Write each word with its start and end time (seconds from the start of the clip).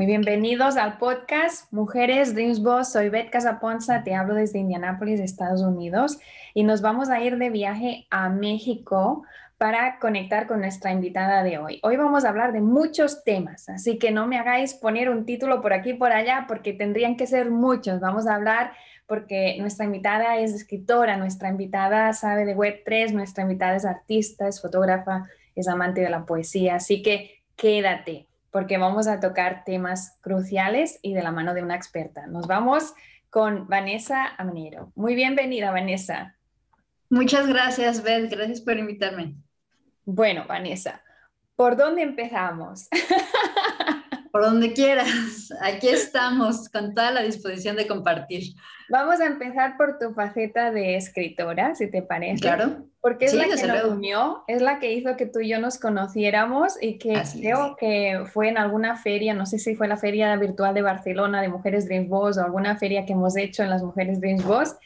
Muy 0.00 0.06
bienvenidos 0.06 0.78
al 0.78 0.96
podcast 0.96 1.70
Mujeres 1.74 2.34
Dreams 2.34 2.62
Boss. 2.62 2.90
Soy 2.90 3.10
Beth 3.10 3.28
Casaponza, 3.28 4.02
te 4.02 4.14
hablo 4.14 4.32
desde 4.32 4.58
Indianápolis, 4.58 5.20
Estados 5.20 5.60
Unidos, 5.60 6.18
y 6.54 6.62
nos 6.64 6.80
vamos 6.80 7.10
a 7.10 7.20
ir 7.20 7.36
de 7.36 7.50
viaje 7.50 8.06
a 8.08 8.30
México 8.30 9.24
para 9.58 9.98
conectar 9.98 10.46
con 10.46 10.60
nuestra 10.60 10.90
invitada 10.90 11.42
de 11.42 11.58
hoy. 11.58 11.80
Hoy 11.82 11.98
vamos 11.98 12.24
a 12.24 12.30
hablar 12.30 12.54
de 12.54 12.62
muchos 12.62 13.24
temas, 13.24 13.68
así 13.68 13.98
que 13.98 14.10
no 14.10 14.26
me 14.26 14.38
hagáis 14.38 14.72
poner 14.72 15.10
un 15.10 15.26
título 15.26 15.60
por 15.60 15.74
aquí 15.74 15.92
por 15.92 16.12
allá 16.12 16.46
porque 16.48 16.72
tendrían 16.72 17.18
que 17.18 17.26
ser 17.26 17.50
muchos. 17.50 18.00
Vamos 18.00 18.26
a 18.26 18.36
hablar 18.36 18.72
porque 19.06 19.58
nuestra 19.60 19.84
invitada 19.84 20.38
es 20.38 20.54
escritora, 20.54 21.18
nuestra 21.18 21.50
invitada 21.50 22.14
sabe 22.14 22.46
de 22.46 22.56
Web3, 22.56 23.12
nuestra 23.12 23.42
invitada 23.42 23.76
es 23.76 23.84
artista, 23.84 24.48
es 24.48 24.62
fotógrafa, 24.62 25.28
es 25.54 25.68
amante 25.68 26.00
de 26.00 26.08
la 26.08 26.24
poesía, 26.24 26.76
así 26.76 27.02
que 27.02 27.42
quédate 27.54 28.29
porque 28.50 28.78
vamos 28.78 29.06
a 29.06 29.20
tocar 29.20 29.64
temas 29.64 30.18
cruciales 30.20 30.98
y 31.02 31.14
de 31.14 31.22
la 31.22 31.32
mano 31.32 31.54
de 31.54 31.62
una 31.62 31.76
experta. 31.76 32.26
Nos 32.26 32.46
vamos 32.46 32.94
con 33.30 33.68
Vanessa 33.68 34.26
Amnero. 34.38 34.92
Muy 34.94 35.14
bienvenida, 35.14 35.70
Vanessa. 35.70 36.36
Muchas 37.08 37.46
gracias, 37.46 38.02
Beth. 38.02 38.30
Gracias 38.30 38.60
por 38.60 38.76
invitarme. 38.76 39.34
Bueno, 40.04 40.44
Vanessa, 40.48 41.02
¿por 41.56 41.76
dónde 41.76 42.02
empezamos? 42.02 42.88
Por 44.30 44.42
donde 44.42 44.72
quieras. 44.72 45.52
Aquí 45.60 45.88
estamos 45.88 46.68
con 46.68 46.94
toda 46.94 47.10
la 47.10 47.22
disposición 47.22 47.76
de 47.76 47.86
compartir. 47.86 48.54
Vamos 48.88 49.20
a 49.20 49.26
empezar 49.26 49.76
por 49.76 49.98
tu 49.98 50.12
faceta 50.14 50.72
de 50.72 50.96
escritora, 50.96 51.74
si 51.74 51.90
te 51.90 52.02
parece. 52.02 52.40
Claro. 52.40 52.86
Porque 53.00 53.26
es 53.26 53.34
la 53.34 53.44
que 53.44 53.66
nos 53.66 53.84
unió, 53.84 54.44
es 54.46 54.60
la 54.60 54.78
que 54.78 54.92
hizo 54.92 55.16
que 55.16 55.26
tú 55.26 55.40
y 55.40 55.48
yo 55.48 55.58
nos 55.58 55.78
conociéramos 55.78 56.74
y 56.82 56.98
que 56.98 57.22
creo 57.40 57.76
que 57.76 58.24
fue 58.30 58.48
en 58.48 58.58
alguna 58.58 58.96
feria, 58.96 59.32
no 59.32 59.46
sé 59.46 59.58
si 59.58 59.74
fue 59.74 59.88
la 59.88 59.96
feria 59.96 60.36
virtual 60.36 60.74
de 60.74 60.82
Barcelona 60.82 61.40
de 61.40 61.48
Mujeres 61.48 61.86
Dreams 61.86 62.08
Boss 62.08 62.36
o 62.36 62.44
alguna 62.44 62.76
feria 62.76 63.06
que 63.06 63.12
hemos 63.14 63.36
hecho 63.36 63.62
en 63.62 63.70
las 63.70 63.82
Mujeres 63.82 64.20
Dreams 64.20 64.44
Boss, 64.44 64.76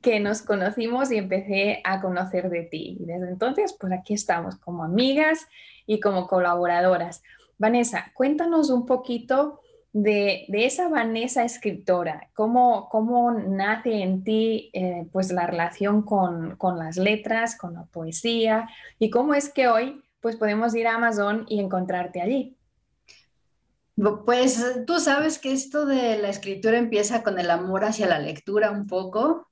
que 0.00 0.20
nos 0.20 0.42
conocimos 0.42 1.10
y 1.10 1.16
empecé 1.16 1.80
a 1.82 2.00
conocer 2.00 2.48
de 2.48 2.62
ti. 2.62 2.98
Y 3.00 3.06
desde 3.06 3.28
entonces, 3.28 3.74
pues 3.80 3.92
aquí 3.92 4.14
estamos 4.14 4.56
como 4.56 4.84
amigas 4.84 5.48
y 5.86 5.98
como 5.98 6.28
colaboradoras. 6.28 7.22
Vanessa, 7.58 8.12
cuéntanos 8.14 8.70
un 8.70 8.86
poquito 8.86 9.60
de, 9.94 10.46
esa 10.48 10.88
Vanessa 10.88 11.44
escritora, 11.44 12.28
cómo, 12.34 12.88
cómo 12.90 13.30
nace 13.30 14.02
en 14.02 14.24
ti 14.24 14.70
eh, 14.72 15.06
pues 15.12 15.30
la 15.30 15.46
relación 15.46 16.02
con, 16.02 16.58
las 16.76 16.96
letras, 16.96 17.56
con 17.56 17.74
la 17.74 17.84
poesía 17.84 18.68
y 18.98 19.08
cómo 19.08 19.34
es 19.34 19.48
que 19.48 19.68
hoy 19.68 20.02
pues 20.20 20.36
podemos 20.36 20.74
ir 20.74 20.88
a 20.88 20.96
Amazon 20.96 21.46
y 21.48 21.60
encontrarte 21.60 22.20
allí. 22.20 22.56
Pues 24.26 24.84
tú 24.86 24.98
sabes 24.98 25.38
que 25.38 25.52
esto 25.52 25.86
de 25.86 26.18
la 26.18 26.28
escritura 26.28 26.76
empieza 26.76 27.22
con 27.22 27.38
el 27.38 27.48
amor 27.50 27.84
hacia 27.84 28.08
la 28.08 28.18
lectura 28.18 28.72
un 28.72 28.88
poco. 28.88 29.46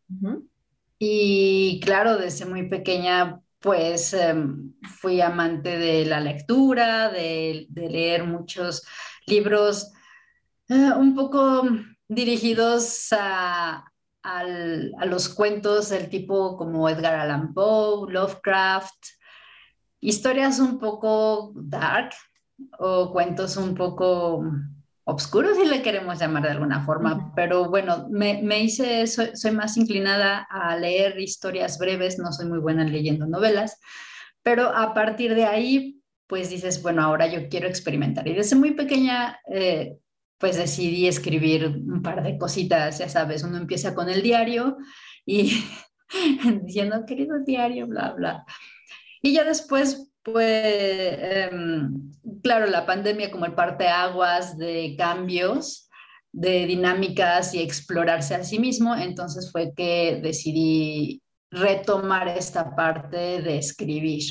Y 0.98 1.80
claro, 1.84 2.16
desde 2.16 2.46
muy 2.46 2.68
pequeña 2.68 3.40
pues 3.62 4.12
em, 4.12 4.74
fui 5.00 5.20
amante 5.20 5.78
de 5.78 6.04
la 6.04 6.20
lectura, 6.20 7.08
de, 7.10 7.66
leer 7.74 8.24
muchos 8.24 8.82
libros 9.26 9.92
eh, 10.68 10.90
un 10.96 11.14
poco 11.14 11.62
dirigidos 12.08 13.08
a, 13.12 13.84
los 15.06 15.28
cuentos 15.28 15.88
del 15.88 16.08
tipo 16.08 16.56
como 16.56 16.88
Edgar 16.88 17.14
Allan 17.14 17.52
Poe, 17.52 18.12
Lovecraft, 18.12 18.94
historias 20.00 20.60
un 20.60 20.78
poco 20.78 21.52
dark 21.56 22.12
o 22.78 23.10
cuentos 23.12 23.56
un 23.56 23.74
poco 23.74 24.44
oscuros, 25.04 25.56
si 25.56 25.66
le 25.66 25.82
queremos 25.82 26.18
llamar 26.18 26.44
de 26.44 26.50
alguna 26.50 26.84
forma, 26.84 27.32
pero 27.34 27.68
bueno, 27.68 28.06
me, 28.10 28.60
hice, 28.60 29.06
soy, 29.06 29.30
soy, 29.34 29.50
más 29.50 29.76
inclinada 29.76 30.46
a 30.50 30.76
leer 30.76 31.18
historias 31.18 31.78
breves, 31.78 32.18
no 32.18 32.32
soy 32.32 32.46
muy 32.46 32.58
buena 32.58 32.84
leyendo 32.84 33.26
novelas, 33.26 33.80
pero 34.42 34.68
a 34.68 34.94
partir 34.94 35.34
de 35.34 35.44
ahí, 35.44 36.00
pues 36.26 36.50
dices, 36.50 36.82
bueno, 36.82 37.02
ahora 37.02 37.26
yo 37.26 37.48
quiero 37.48 37.68
experimentar. 37.68 38.26
Y 38.26 38.34
desde 38.34 38.56
muy 38.56 38.72
pequeña, 38.72 39.38
eh, 39.52 39.98
pues 40.38 40.56
decidí 40.56 41.06
escribir 41.06 41.66
un 41.66 42.02
par 42.02 42.22
de 42.22 42.38
cositas, 42.38 42.98
ya 42.98 43.08
sabes, 43.08 43.42
uno 43.44 43.58
empieza 43.58 43.94
con 43.94 44.08
el 44.08 44.22
diario 44.22 44.76
y 45.24 45.52
diciendo, 46.62 47.04
querido 47.06 47.38
diario, 47.44 47.86
bla, 47.86 48.12
bla. 48.12 48.44
Y 49.20 49.32
ya 49.32 49.44
después 49.44 50.11
pues, 50.22 51.50
claro, 52.42 52.66
la 52.66 52.86
pandemia 52.86 53.30
como 53.30 53.46
el 53.46 53.54
parteaguas 53.54 54.56
de 54.56 54.94
cambios, 54.96 55.88
de 56.32 56.66
dinámicas 56.66 57.54
y 57.54 57.62
explorarse 57.62 58.34
a 58.34 58.44
sí 58.44 58.58
mismo, 58.58 58.96
entonces 58.96 59.50
fue 59.52 59.72
que 59.76 60.20
decidí 60.22 61.22
retomar 61.50 62.28
esta 62.28 62.74
parte 62.74 63.42
de 63.42 63.58
escribir. 63.58 64.24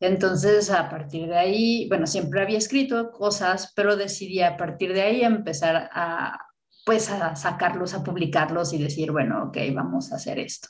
Entonces, 0.00 0.70
a 0.70 0.88
partir 0.88 1.28
de 1.28 1.36
ahí, 1.36 1.86
bueno, 1.88 2.06
siempre 2.06 2.40
había 2.40 2.58
escrito 2.58 3.10
cosas, 3.12 3.72
pero 3.76 3.96
decidí 3.96 4.40
a 4.40 4.56
partir 4.56 4.94
de 4.94 5.02
ahí 5.02 5.22
empezar 5.22 5.90
a, 5.92 6.38
pues, 6.86 7.10
a 7.10 7.36
sacarlos, 7.36 7.94
a 7.94 8.02
publicarlos 8.02 8.72
y 8.72 8.78
decir, 8.78 9.12
bueno, 9.12 9.44
ok, 9.44 9.58
vamos 9.74 10.10
a 10.10 10.16
hacer 10.16 10.38
esto. 10.38 10.68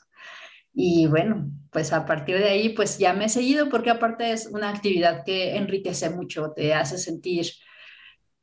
Y 0.72 1.06
bueno, 1.06 1.50
pues 1.70 1.92
a 1.92 2.04
partir 2.04 2.38
de 2.38 2.48
ahí, 2.48 2.68
pues 2.70 2.98
ya 2.98 3.12
me 3.12 3.26
he 3.26 3.28
seguido 3.28 3.68
porque 3.68 3.90
aparte 3.90 4.32
es 4.32 4.46
una 4.46 4.70
actividad 4.70 5.24
que 5.24 5.56
enriquece 5.56 6.10
mucho, 6.10 6.52
te 6.52 6.74
hace 6.74 6.98
sentir, 6.98 7.46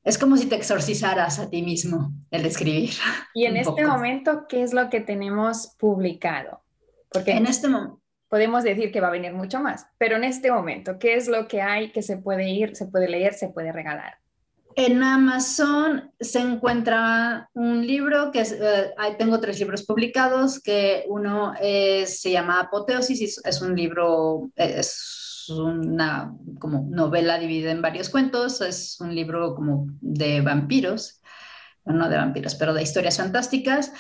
es 0.03 0.17
como 0.17 0.37
si 0.37 0.47
te 0.47 0.55
exorcizaras 0.55 1.39
a 1.39 1.49
ti 1.49 1.61
mismo 1.61 2.13
el 2.31 2.45
escribir. 2.45 2.91
Y 3.33 3.45
en 3.45 3.57
este 3.57 3.85
momento, 3.85 4.45
¿qué 4.47 4.63
es 4.63 4.73
lo 4.73 4.89
que 4.89 5.01
tenemos 5.01 5.75
publicado? 5.77 6.63
Porque 7.09 7.31
en 7.31 7.45
este 7.45 7.67
momento 7.67 8.01
podemos 8.29 8.63
decir 8.63 8.91
que 8.91 9.01
va 9.01 9.07
a 9.07 9.11
venir 9.11 9.33
mucho 9.33 9.61
más, 9.61 9.87
pero 9.97 10.17
en 10.17 10.23
este 10.23 10.51
momento, 10.51 10.99
¿qué 10.99 11.15
es 11.15 11.27
lo 11.27 11.47
que 11.47 11.61
hay 11.61 11.91
que 11.91 12.01
se 12.01 12.17
puede 12.17 12.49
ir, 12.49 12.75
se 12.75 12.87
puede 12.87 13.07
leer, 13.07 13.33
se 13.33 13.49
puede 13.49 13.71
regalar? 13.71 14.17
En 14.79 15.01
Amazon 15.01 16.11
se 16.19 16.37
encuentra 16.37 17.49
un 17.55 17.85
libro 17.87 18.31
que 18.31 18.41
es, 18.41 18.51
eh, 18.51 18.93
tengo 19.17 19.39
tres 19.39 19.59
libros 19.59 19.83
publicados, 19.83 20.61
que 20.61 21.03
uno 21.07 21.55
se 21.59 22.31
llama 22.31 22.59
Apoteosis, 22.59 23.41
es 23.43 23.61
un 23.63 23.75
libro, 23.75 24.51
es 24.55 25.47
una 25.49 26.31
como 26.59 26.85
novela 26.91 27.39
dividida 27.39 27.71
en 27.71 27.81
varios 27.81 28.09
cuentos, 28.09 28.61
es 28.61 29.01
un 29.01 29.15
libro 29.15 29.55
como 29.55 29.87
de 29.99 30.41
vampiros, 30.41 31.21
no 31.83 32.07
de 32.07 32.17
vampiros, 32.17 32.53
pero 32.53 32.75
de 32.75 32.83
historias 32.83 33.17
fantásticas. 33.17 33.91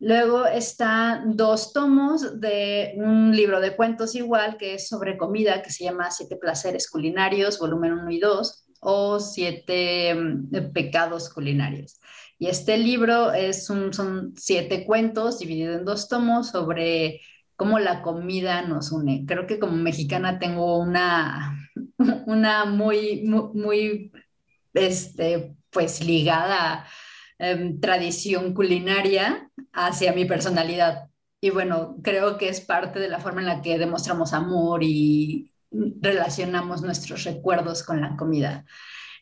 Luego 0.00 0.46
están 0.46 1.36
dos 1.36 1.72
tomos 1.72 2.40
de 2.40 2.94
un 2.96 3.36
libro 3.36 3.60
de 3.60 3.76
cuentos 3.76 4.16
igual, 4.16 4.56
que 4.56 4.74
es 4.74 4.88
sobre 4.88 5.16
comida, 5.16 5.62
que 5.62 5.70
se 5.70 5.84
llama 5.84 6.10
Siete 6.10 6.34
Placeres 6.34 6.90
Culinarios, 6.90 7.60
volumen 7.60 7.92
1 7.92 8.10
y 8.10 8.18
2 8.18 8.63
o 8.84 9.20
siete 9.20 10.14
mm, 10.14 10.72
pecados 10.72 11.30
culinarios. 11.32 12.00
Y 12.38 12.48
este 12.48 12.78
libro 12.78 13.32
es 13.32 13.66
son 13.66 14.34
siete 14.36 14.84
cuentos 14.84 15.38
divididos 15.38 15.78
en 15.78 15.84
dos 15.84 16.08
tomos 16.08 16.50
sobre 16.50 17.20
cómo 17.56 17.78
la 17.78 18.02
comida 18.02 18.62
nos 18.62 18.92
une. 18.92 19.24
Creo 19.26 19.46
que 19.46 19.58
como 19.58 19.76
mexicana 19.76 20.38
tengo 20.38 20.78
una, 20.78 21.58
una 22.26 22.64
muy, 22.64 23.22
muy, 23.24 24.12
este, 24.74 25.56
pues 25.70 26.04
ligada 26.04 26.86
em, 27.38 27.80
tradición 27.80 28.54
culinaria 28.54 29.50
hacia 29.72 30.12
mi 30.12 30.24
personalidad. 30.24 31.08
y 31.40 31.50
bueno, 31.50 31.96
creo 32.02 32.38
que 32.38 32.48
es 32.48 32.60
parte 32.60 32.98
de 33.00 33.08
la 33.08 33.20
forma 33.20 33.40
en 33.42 33.46
la 33.46 33.62
que 33.62 33.78
demostramos 33.78 34.32
amor 34.32 34.82
y 34.82 35.53
relacionamos 36.00 36.82
nuestros 36.82 37.24
recuerdos 37.24 37.82
con 37.82 38.00
la 38.00 38.16
comida. 38.16 38.64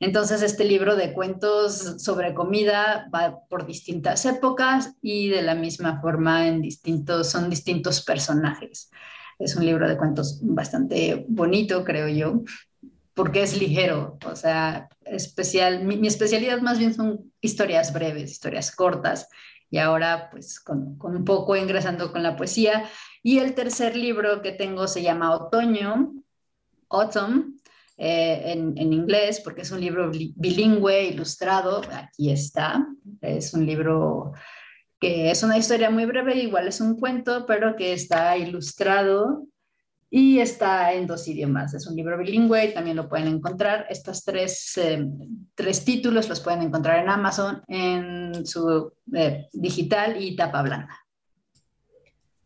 Entonces, 0.03 0.43
este 0.43 0.65
libro 0.65 0.97
de 0.97 1.13
cuentos 1.13 2.03
sobre 2.03 2.35
comida 2.35 3.09
va 3.15 3.39
por 3.49 3.67
distintas 3.67 4.27
épocas 4.27 4.97
y 5.01 5.29
de 5.29 5.43
la 5.43 5.55
misma 5.55 6.01
forma 6.01 6.49
en 6.49 6.61
distintos, 6.61 7.31
son 7.31 7.49
distintos 7.49 8.03
personajes. 8.03 8.91
Es 9.39 9.55
un 9.55 9.65
libro 9.65 9.89
de 9.89 9.97
cuentos 9.97 10.41
bastante 10.43 11.25
bonito, 11.29 11.85
creo 11.85 12.09
yo, 12.09 12.43
porque 13.15 13.43
es 13.43 13.57
ligero, 13.57 14.19
o 14.27 14.35
sea, 14.35 14.89
especial. 15.05 15.85
Mi, 15.85 16.05
especialidad 16.07 16.61
más 16.63 16.81
bien 16.81 16.95
son 16.95 17.33
historias 17.41 17.93
breves, 17.93 18.33
historias 18.33 18.75
cortas, 18.75 19.29
y 19.71 19.79
ahora 19.79 20.31
pues 20.31 20.59
con, 20.59 20.99
con 20.99 21.15
un 21.15 21.25
poco 21.25 21.55
ingresando 21.55 22.11
con 22.11 22.25
la 22.25 22.35
poesía. 22.35 22.89
Y 23.23 23.39
el 23.39 23.55
tercer 23.55 23.95
libro 23.95 24.43
que 24.43 24.51
tengo 24.51 24.89
se 24.89 25.03
llama 25.03 25.33
Otoño, 25.33 26.13
Autumn, 26.93 27.56
eh, 27.99 28.53
en, 28.53 28.93
inglés, 28.93 29.41
porque 29.44 29.62
es 29.62 29.71
un 29.71 29.81
libro 29.81 30.11
bilingüe, 30.11 31.05
ilustrado, 31.05 31.83
aquí 31.93 32.31
está, 32.31 32.87
es 33.21 33.55
un 33.55 33.67
libro 33.67 34.33
que 34.99 35.31
es 35.31 35.43
una 35.43 35.59
historia 35.59 35.91
muy 35.91 36.06
breve, 36.06 36.37
igual 36.37 36.69
es 36.69 36.81
un 36.81 36.99
cuento, 36.99 37.44
pero 37.47 37.77
que 37.77 37.93
está 37.93 38.37
ilustrado 38.37 39.47
y 40.09 40.39
está 40.39 40.93
en 40.93 41.06
dos 41.06 41.27
idiomas. 41.27 41.75
Es 41.75 41.87
un 41.87 41.97
libro 41.97 42.19
bilingüe 42.19 42.67
y 42.67 42.75
también 42.75 42.97
lo 42.97 43.09
pueden 43.09 43.29
encontrar. 43.29 43.87
Estos 43.89 44.25
tres, 44.25 44.77
eh, 44.77 45.05
tres 45.55 45.85
títulos 45.85 46.29
los 46.29 46.41
pueden 46.41 46.62
encontrar 46.62 46.99
en 46.99 47.09
Amazon 47.09 47.62
en 47.67 48.47
su 48.47 48.93
eh, 49.15 49.49
digital 49.53 50.23
y 50.23 50.37
tapa 50.37 50.62
blanca. 50.62 51.02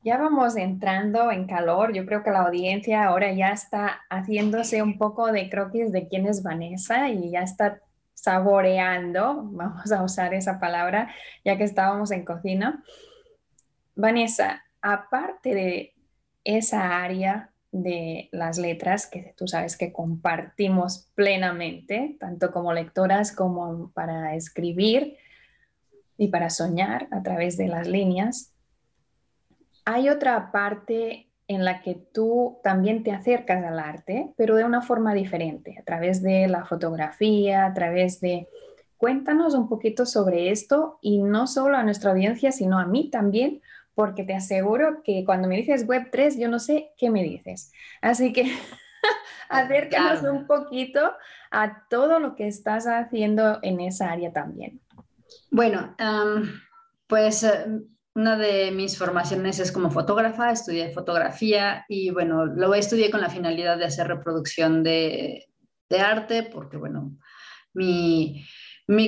Ya 0.06 0.19
vamos 0.19 0.56
entrando 0.56 1.32
en 1.32 1.49
calor. 1.49 1.93
Yo 1.93 2.06
creo 2.06 2.23
que 2.23 2.31
la 2.31 2.43
audiencia 2.43 3.06
ahora 3.06 3.32
ya 3.32 3.49
está 3.49 4.03
haciéndose 4.08 4.81
un 4.81 4.99
poco 4.99 5.32
de 5.32 5.50
croquis 5.50 5.91
de 5.91 6.06
quién 6.06 6.29
es 6.29 6.44
Vanessa 6.44 7.08
y 7.08 7.32
ya 7.32 7.41
está 7.41 7.81
saboreando, 8.14 9.43
vamos 9.50 9.91
a 9.91 10.05
usar 10.05 10.32
esa 10.32 10.61
palabra, 10.61 11.12
ya 11.44 11.58
que 11.58 11.64
estábamos 11.64 12.12
en 12.12 12.25
cocina. 12.25 12.85
Vanessa, 13.97 14.62
aparte 14.81 15.56
de 15.56 15.94
esa 16.44 17.03
área 17.03 17.50
de 17.73 18.29
las 18.31 18.58
letras 18.58 19.08
que 19.08 19.35
tú 19.37 19.49
sabes 19.49 19.76
que 19.76 19.93
compartimos 19.93 21.11
plenamente, 21.17 22.17
tanto 22.20 22.53
como 22.53 22.73
lectoras 22.73 23.32
como 23.32 23.91
para 23.91 24.37
escribir 24.37 25.17
y 26.17 26.29
para 26.29 26.49
soñar 26.49 27.08
a 27.11 27.25
través 27.25 27.56
de 27.56 27.67
las 27.67 27.88
líneas, 27.88 28.53
hay 29.86 30.08
otra 30.10 30.50
parte 30.50 31.30
en 31.48 31.64
la 31.64 31.80
que 31.80 31.94
tú 31.94 32.58
también 32.62 33.04
te 33.04 33.12
acercas 33.12 33.64
al 33.64 33.78
arte, 33.78 34.32
pero 34.36 34.56
de 34.56 34.64
una 34.64 34.82
forma 34.82 35.14
diferente, 35.14 35.76
a 35.80 35.84
través 35.84 36.22
de 36.22 36.48
la 36.48 36.66
fotografía, 36.66 37.64
a 37.64 37.72
través 37.72 38.20
de... 38.20 38.48
Cuéntanos 38.98 39.54
un 39.54 39.68
poquito 39.68 40.04
sobre 40.06 40.50
esto 40.50 40.98
y 41.02 41.18
no 41.18 41.46
solo 41.46 41.76
a 41.76 41.84
nuestra 41.84 42.10
audiencia, 42.10 42.50
sino 42.50 42.78
a 42.78 42.86
mí 42.86 43.10
también, 43.10 43.60
porque 43.94 44.24
te 44.24 44.34
aseguro 44.34 45.02
que 45.04 45.24
cuando 45.24 45.48
me 45.48 45.56
dices 45.56 45.86
Web3, 45.86 46.38
yo 46.38 46.48
no 46.48 46.58
sé 46.58 46.90
qué 46.96 47.10
me 47.10 47.22
dices. 47.22 47.72
Así 48.00 48.32
que 48.32 48.50
acércanos 49.50 50.22
un 50.22 50.46
poquito 50.46 51.12
a 51.50 51.86
todo 51.88 52.18
lo 52.18 52.34
que 52.34 52.48
estás 52.48 52.86
haciendo 52.86 53.60
en 53.62 53.80
esa 53.80 54.10
área 54.10 54.32
también. 54.32 54.80
Bueno, 55.50 55.94
pues 57.06 57.44
eh, 57.44 57.66
una 58.16 58.38
de 58.38 58.70
mis 58.70 58.96
formaciones 58.96 59.58
es 59.58 59.70
como 59.70 59.90
fotógrafa, 59.90 60.50
estudié 60.50 60.90
fotografía 60.90 61.84
y 61.86 62.10
bueno, 62.10 62.46
luego 62.46 62.74
estudié 62.74 63.10
con 63.10 63.20
la 63.20 63.28
finalidad 63.28 63.76
de 63.76 63.84
hacer 63.84 64.08
reproducción 64.08 64.82
de, 64.82 65.46
arte, 65.90 66.42
porque 66.42 66.78
bueno, 66.78 67.12
mi, 67.74 68.46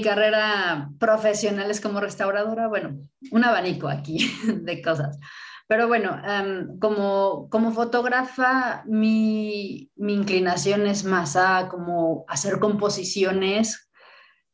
carrera 0.04 0.90
profesional 1.00 1.70
es 1.70 1.80
como 1.80 2.00
restauradora, 2.00 2.68
bueno, 2.68 2.98
un 3.30 3.44
abanico 3.44 3.88
aquí 3.88 4.30
de 4.46 4.82
cosas. 4.82 5.18
Pero 5.66 5.88
bueno, 5.88 6.20
em, 6.26 6.78
como, 6.78 7.48
como 7.48 7.72
fotógrafa, 7.72 8.84
mi, 8.86 9.90
inclinación 9.96 10.86
es 10.86 11.04
más 11.04 11.34
a 11.34 11.68
como 11.68 12.26
hacer 12.28 12.58
composiciones 12.58 13.90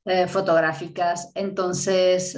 eh, 0.04 0.28
fotográficas. 0.28 1.32
Entonces, 1.34 2.36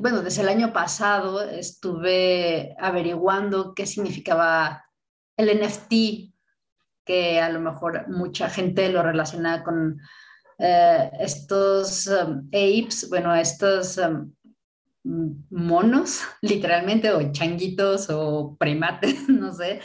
bueno, 0.00 0.22
desde 0.22 0.42
el 0.42 0.48
año 0.48 0.72
pasado 0.72 1.42
estuve 1.42 2.74
averiguando 2.78 3.74
qué 3.74 3.86
significaba 3.86 4.84
el 5.36 5.60
NFT, 5.60 6.32
que 7.04 7.40
a 7.40 7.48
lo 7.50 7.60
mejor 7.60 8.08
mucha 8.08 8.50
gente 8.50 8.90
lo 8.90 9.02
relaciona 9.02 9.62
con 9.62 10.00
eh, 10.58 11.10
estos 11.20 12.08
um, 12.08 12.48
apes, 12.48 13.08
bueno, 13.08 13.34
estos 13.34 13.98
um, 13.98 14.32
monos, 15.50 16.22
literalmente, 16.42 17.12
o 17.12 17.30
changuitos 17.30 18.08
o 18.10 18.56
primates, 18.58 19.14
no 19.28 19.52
sé, 19.52 19.80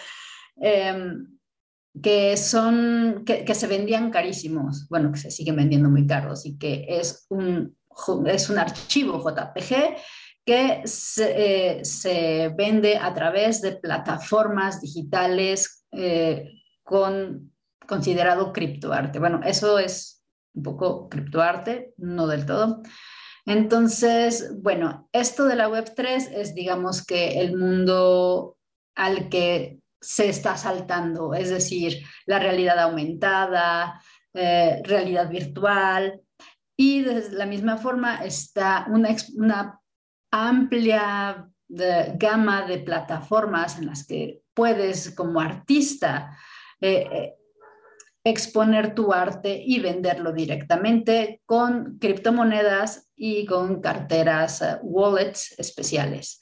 em, 0.56 1.28
que 2.02 2.36
son, 2.38 3.24
que, 3.26 3.46
que, 3.46 3.54
se 3.54 3.68
vendían 3.68 4.10
carísimos, 4.10 4.88
bueno, 4.90 5.12
que 5.12 5.20
se 5.20 5.30
siguen 5.30 5.58
vendiendo 5.58 5.90
muy 5.90 6.08
caros 6.08 6.46
y 6.46 6.58
que 6.58 6.86
es 6.88 7.28
un 7.30 7.76
es 8.28 8.50
un 8.50 8.58
archivo 8.58 9.24
JPG 9.24 9.96
que 10.46 10.82
se, 10.86 11.76
eh, 11.76 12.50
vende 12.56 12.98
a 12.98 13.14
través 13.14 13.62
de 13.62 13.74
plataformas 13.74 14.82
digitales 14.82 15.86
eh, 15.92 16.50
con 16.84 17.52
considerado 17.88 18.52
criptoarte. 18.54 19.20
Bueno, 19.20 19.42
eso 19.44 19.78
es 19.78 20.24
un 20.54 20.64
poco 20.64 21.10
criptoarte, 21.10 21.94
no 21.98 22.28
del 22.28 22.46
todo. 22.46 22.82
Entonces, 23.46 24.52
bueno, 24.62 25.10
esto 25.12 25.46
de 25.46 25.56
la 25.56 25.70
Web3 25.70 26.32
es, 26.34 26.56
digamos, 26.56 27.06
que 27.06 27.40
el 27.40 27.58
mundo 27.58 28.58
al 28.96 29.30
que 29.30 29.80
se 30.00 30.30
está 30.30 30.58
saltando, 30.58 31.34
es 31.34 31.50
decir, 31.50 32.04
la 32.26 32.40
realidad 32.40 32.80
aumentada, 32.80 34.02
eh, 34.34 34.82
realidad 34.84 35.30
virtual, 35.30 36.22
y 36.82 37.04
de 37.04 37.30
la 37.30 37.46
misma 37.46 37.78
forma 37.78 38.26
está 38.26 38.88
una, 38.90 39.80
amplia 40.32 41.48
gama 41.68 42.66
de 42.66 42.80
plataformas 42.80 43.78
en 43.78 43.86
las 43.86 44.08
que 44.08 44.42
puedes 44.56 45.12
como 45.12 45.40
artista 45.40 46.36
eh, 46.80 47.08
eh, 47.12 47.34
exponer 48.24 48.96
tu 48.96 49.14
arte 49.14 49.62
y 49.64 49.80
venderlo 49.80 50.34
directamente 50.34 51.44
con 51.46 52.00
criptomonedas 52.00 53.12
y 53.16 53.46
con 53.46 53.80
carteras 53.80 54.64
eh, 54.64 54.80
wallets 54.82 55.54
especiales. 55.60 56.40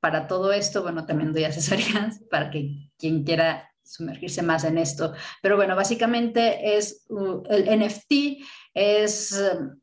para 0.00 0.26
todo 0.26 0.52
esto, 0.52 0.82
bueno, 0.82 1.06
también 1.06 1.32
doy 1.32 1.44
asesorías 1.44 2.20
para 2.30 2.50
que 2.50 2.90
quien 2.98 3.22
quiera 3.22 3.72
sumergirse 3.84 4.42
más 4.42 4.64
en 4.64 4.78
esto. 4.78 5.12
Pero 5.42 5.56
bueno, 5.56 5.76
básicamente 5.76 6.76
es 6.76 7.04
uh, 7.08 7.42
el 7.50 7.64
NFT 7.80 8.42
es 8.74 9.32
um, 9.32 9.80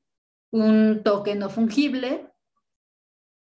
un 0.51 1.03
token 1.03 1.39
no 1.39 1.49
fungible 1.49 2.27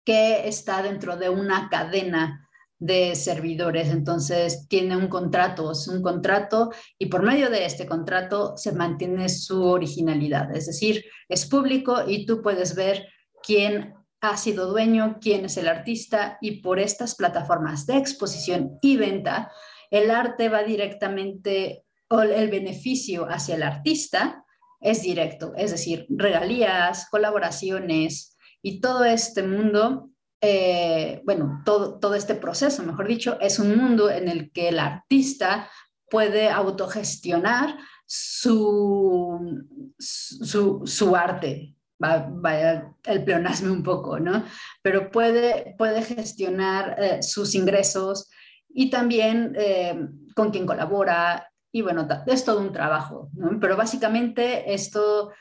que 0.04 0.46
está 0.48 0.82
dentro 0.82 1.16
de 1.16 1.28
una 1.28 1.68
cadena 1.68 2.46
de 2.78 3.14
servidores. 3.14 3.88
Entonces 3.88 4.68
tiene 4.68 4.96
un 4.96 5.08
contrato, 5.08 5.72
es 5.72 5.88
un 5.88 6.02
contrato 6.02 6.72
y 6.98 7.06
por 7.06 7.22
medio 7.22 7.50
de 7.50 7.64
este 7.64 7.86
contrato 7.86 8.56
se 8.56 8.72
mantiene 8.72 9.28
su 9.28 9.64
originalidad. 9.64 10.54
Es 10.54 10.66
decir, 10.66 11.04
es 11.28 11.46
público 11.46 12.04
y 12.06 12.26
tú 12.26 12.42
puedes 12.42 12.74
ver 12.74 13.06
quién 13.42 13.94
ha 14.20 14.36
sido 14.36 14.66
dueño, 14.66 15.18
quién 15.20 15.44
es 15.44 15.56
el 15.56 15.68
artista 15.68 16.38
y 16.40 16.60
por 16.60 16.78
estas 16.78 17.14
plataformas 17.14 17.86
de 17.86 17.96
exposición 17.96 18.78
y 18.82 18.96
venta, 18.96 19.52
el 19.90 20.10
arte 20.10 20.48
va 20.48 20.62
directamente 20.62 21.84
o 22.08 22.22
el 22.22 22.48
beneficio 22.48 23.26
hacia 23.28 23.56
el 23.56 23.62
artista 23.62 24.45
es 24.86 25.02
directo, 25.02 25.52
es 25.56 25.72
decir, 25.72 26.06
regalías, 26.08 27.08
colaboraciones 27.10 28.36
y 28.62 28.80
todo 28.80 29.04
este 29.04 29.42
mundo, 29.42 30.10
eh, 30.40 31.22
bueno, 31.24 31.62
todo, 31.64 31.98
todo 31.98 32.14
este 32.14 32.36
proceso, 32.36 32.84
mejor 32.84 33.08
dicho, 33.08 33.36
es 33.40 33.58
un 33.58 33.76
mundo 33.76 34.08
en 34.10 34.28
el 34.28 34.52
que 34.52 34.68
el 34.68 34.78
artista 34.78 35.68
puede 36.08 36.48
autogestionar 36.50 37.76
su, 38.06 39.64
su, 39.98 41.16
arte, 41.16 41.74
vaya 41.98 42.94
el 43.02 43.24
pleonasmo 43.24 43.72
un 43.72 43.82
poco, 43.82 44.20
¿no? 44.20 44.44
Pero 44.82 45.10
puede, 45.10 45.74
puede 45.76 46.02
gestionar 46.02 46.94
eh, 46.98 47.22
sus 47.24 47.56
ingresos 47.56 48.30
y 48.68 48.88
también 48.90 49.52
eh, 49.58 49.98
con 50.36 50.52
quien 50.52 50.64
colabora, 50.64 51.50
y 51.76 51.82
bueno, 51.82 52.08
es 52.26 52.44
todo 52.44 52.60
un 52.60 52.72
trabajo. 52.72 53.28
Pero 53.60 53.76
básicamente 53.76 54.72
esto 54.72 55.32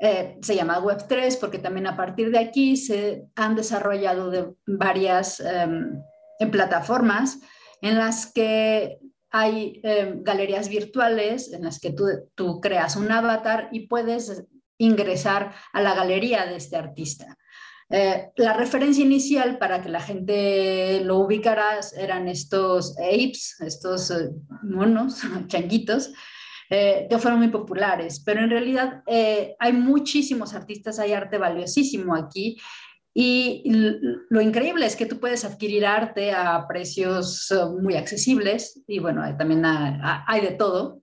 Eh, 0.00 0.38
se 0.42 0.54
llama 0.54 0.80
Web3 0.80 1.40
porque 1.40 1.58
también 1.58 1.88
a 1.88 1.96
partir 1.96 2.30
de 2.30 2.38
aquí 2.38 2.76
se 2.76 3.26
han 3.34 3.56
desarrollado 3.56 4.30
de 4.30 4.54
varias 4.64 5.40
em, 5.40 6.00
plataformas 6.52 7.40
en 7.82 7.98
las 7.98 8.32
que 8.32 9.00
hay 9.32 9.80
em, 9.82 10.22
galerías 10.22 10.68
virtuales 10.68 11.52
en 11.52 11.64
las 11.64 11.80
que 11.80 11.90
tú, 11.90 12.04
tú 12.36 12.60
creas 12.60 12.94
un 12.94 13.10
avatar 13.10 13.70
y 13.72 13.88
puedes 13.88 14.44
ingresar 14.78 15.52
a 15.72 15.80
la 15.82 15.96
galería 15.96 16.46
de 16.46 16.54
este 16.54 16.76
artista. 16.76 17.36
Eh, 17.90 18.32
la 18.36 18.52
referencia 18.52 19.02
inicial 19.02 19.56
para 19.56 19.80
que 19.80 19.88
la 19.88 20.00
gente 20.00 21.00
lo 21.04 21.20
ubicara 21.20 21.80
eran 21.96 22.28
estos 22.28 22.94
apes, 22.98 23.56
estos 23.60 24.10
eh, 24.10 24.28
monos, 24.62 25.22
changuitos, 25.46 26.12
eh, 26.68 27.06
que 27.08 27.18
fueron 27.18 27.40
muy 27.40 27.48
populares, 27.48 28.20
pero 28.20 28.42
en 28.42 28.50
realidad 28.50 29.02
hay 29.58 29.72
muchísimos 29.72 30.52
artistas, 30.52 30.98
hay 30.98 31.12
arte 31.12 31.38
valiosísimo 31.38 32.14
aquí. 32.14 32.58
Y 33.14 33.64
lo 34.28 34.40
increíble 34.40 34.86
es 34.86 34.94
que 34.94 35.06
tú 35.06 35.18
puedes 35.18 35.44
adquirir 35.44 35.86
arte 35.86 36.30
a 36.30 36.68
precios 36.68 37.52
muy 37.82 37.96
accesibles. 37.96 38.84
Y 38.86 39.00
bueno, 39.00 39.24
también 39.36 39.62
hay 39.64 40.40
de 40.40 40.52
todo. 40.52 41.02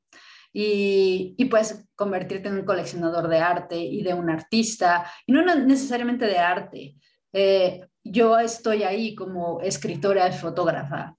Y, 0.54 1.36
y, 1.38 1.46
puedes 1.46 1.85
convertirte 1.96 2.50
en 2.50 2.60
un 2.60 2.66
coleccionador 2.66 3.28
de 3.28 3.40
arte 3.40 3.78
y 3.78 4.04
de 4.04 4.14
un 4.14 4.30
artista, 4.30 5.10
y 5.26 5.32
no 5.32 5.44
necesariamente 5.44 6.26
de 6.26 6.38
arte. 6.38 6.96
Eh, 7.34 7.88
yo 8.04 8.38
estoy 8.40 8.84
ahí 8.84 9.16
como 9.16 9.62
escritora 9.62 10.28
y 10.28 10.34
fotógrafa 10.34 11.16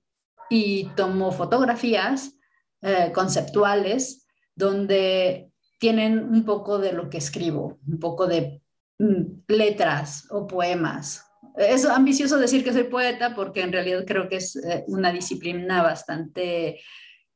y 0.49 0.89
tomo 0.97 1.33
fotografías 1.33 2.33
eh, 2.83 3.11
conceptuales 3.13 4.27
donde 4.55 5.51
tienen 5.79 6.19
un 6.19 6.45
poco 6.45 6.79
de 6.79 6.93
lo 6.93 7.11
que 7.11 7.19
escribo, 7.19 7.79
un 7.87 7.99
poco 7.99 8.27
de 8.27 8.63
mm, 8.99 9.43
letras 9.49 10.27
o 10.31 10.47
poemas. 10.47 11.25
Es 11.57 11.85
ambicioso 11.85 12.39
decir 12.39 12.63
que 12.63 12.73
soy 12.73 12.85
poeta 12.85 13.35
porque 13.35 13.63
en 13.63 13.73
realidad 13.73 14.05
creo 14.07 14.29
que 14.29 14.37
es 14.37 14.57
eh, 14.57 14.85
una 14.89 15.11
disciplina 15.11 15.83
bastante 15.83 16.81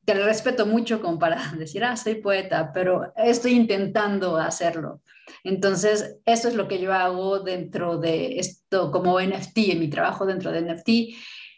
te 0.05 0.13
respeto 0.13 0.65
mucho 0.65 1.01
como 1.01 1.19
para 1.19 1.51
decir, 1.57 1.83
ah, 1.83 1.95
soy 1.95 2.15
poeta, 2.15 2.71
pero 2.73 3.13
estoy 3.15 3.53
intentando 3.53 4.37
hacerlo. 4.37 5.01
Entonces, 5.43 6.17
eso 6.25 6.47
es 6.47 6.55
lo 6.55 6.67
que 6.67 6.79
yo 6.79 6.93
hago 6.93 7.39
dentro 7.39 7.97
de 7.97 8.39
esto 8.39 8.91
como 8.91 9.19
NFT, 9.19 9.57
en 9.57 9.79
mi 9.79 9.89
trabajo 9.89 10.25
dentro 10.25 10.51
de 10.51 10.61
NFT. 10.61 10.89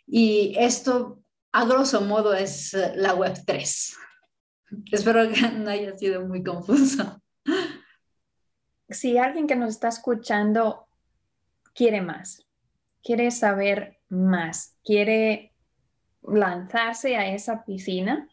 Y 0.08 0.56
esto, 0.58 1.22
a 1.52 1.66
grosso 1.66 2.02
modo, 2.02 2.34
es 2.34 2.74
eh, 2.74 2.94
la 2.96 3.16
web 3.16 3.34
3. 3.46 3.98
Espero 4.92 5.30
que 5.32 5.42
no 5.50 5.70
haya 5.70 5.98
sido 5.98 6.26
muy 6.28 6.44
confuso. 6.44 7.22
Si 8.90 9.18
alguien 9.18 9.48
que 9.48 9.56
nos 9.56 9.72
está 9.72 9.88
escuchando 9.88 10.88
quiere 11.74 12.02
más, 12.02 12.46
quiere 13.02 13.32
saber 13.32 13.98
más, 14.08 14.78
quiere 14.84 15.54
lanzarse 16.22 17.16
a 17.16 17.34
esa 17.34 17.66
piscina, 17.66 18.30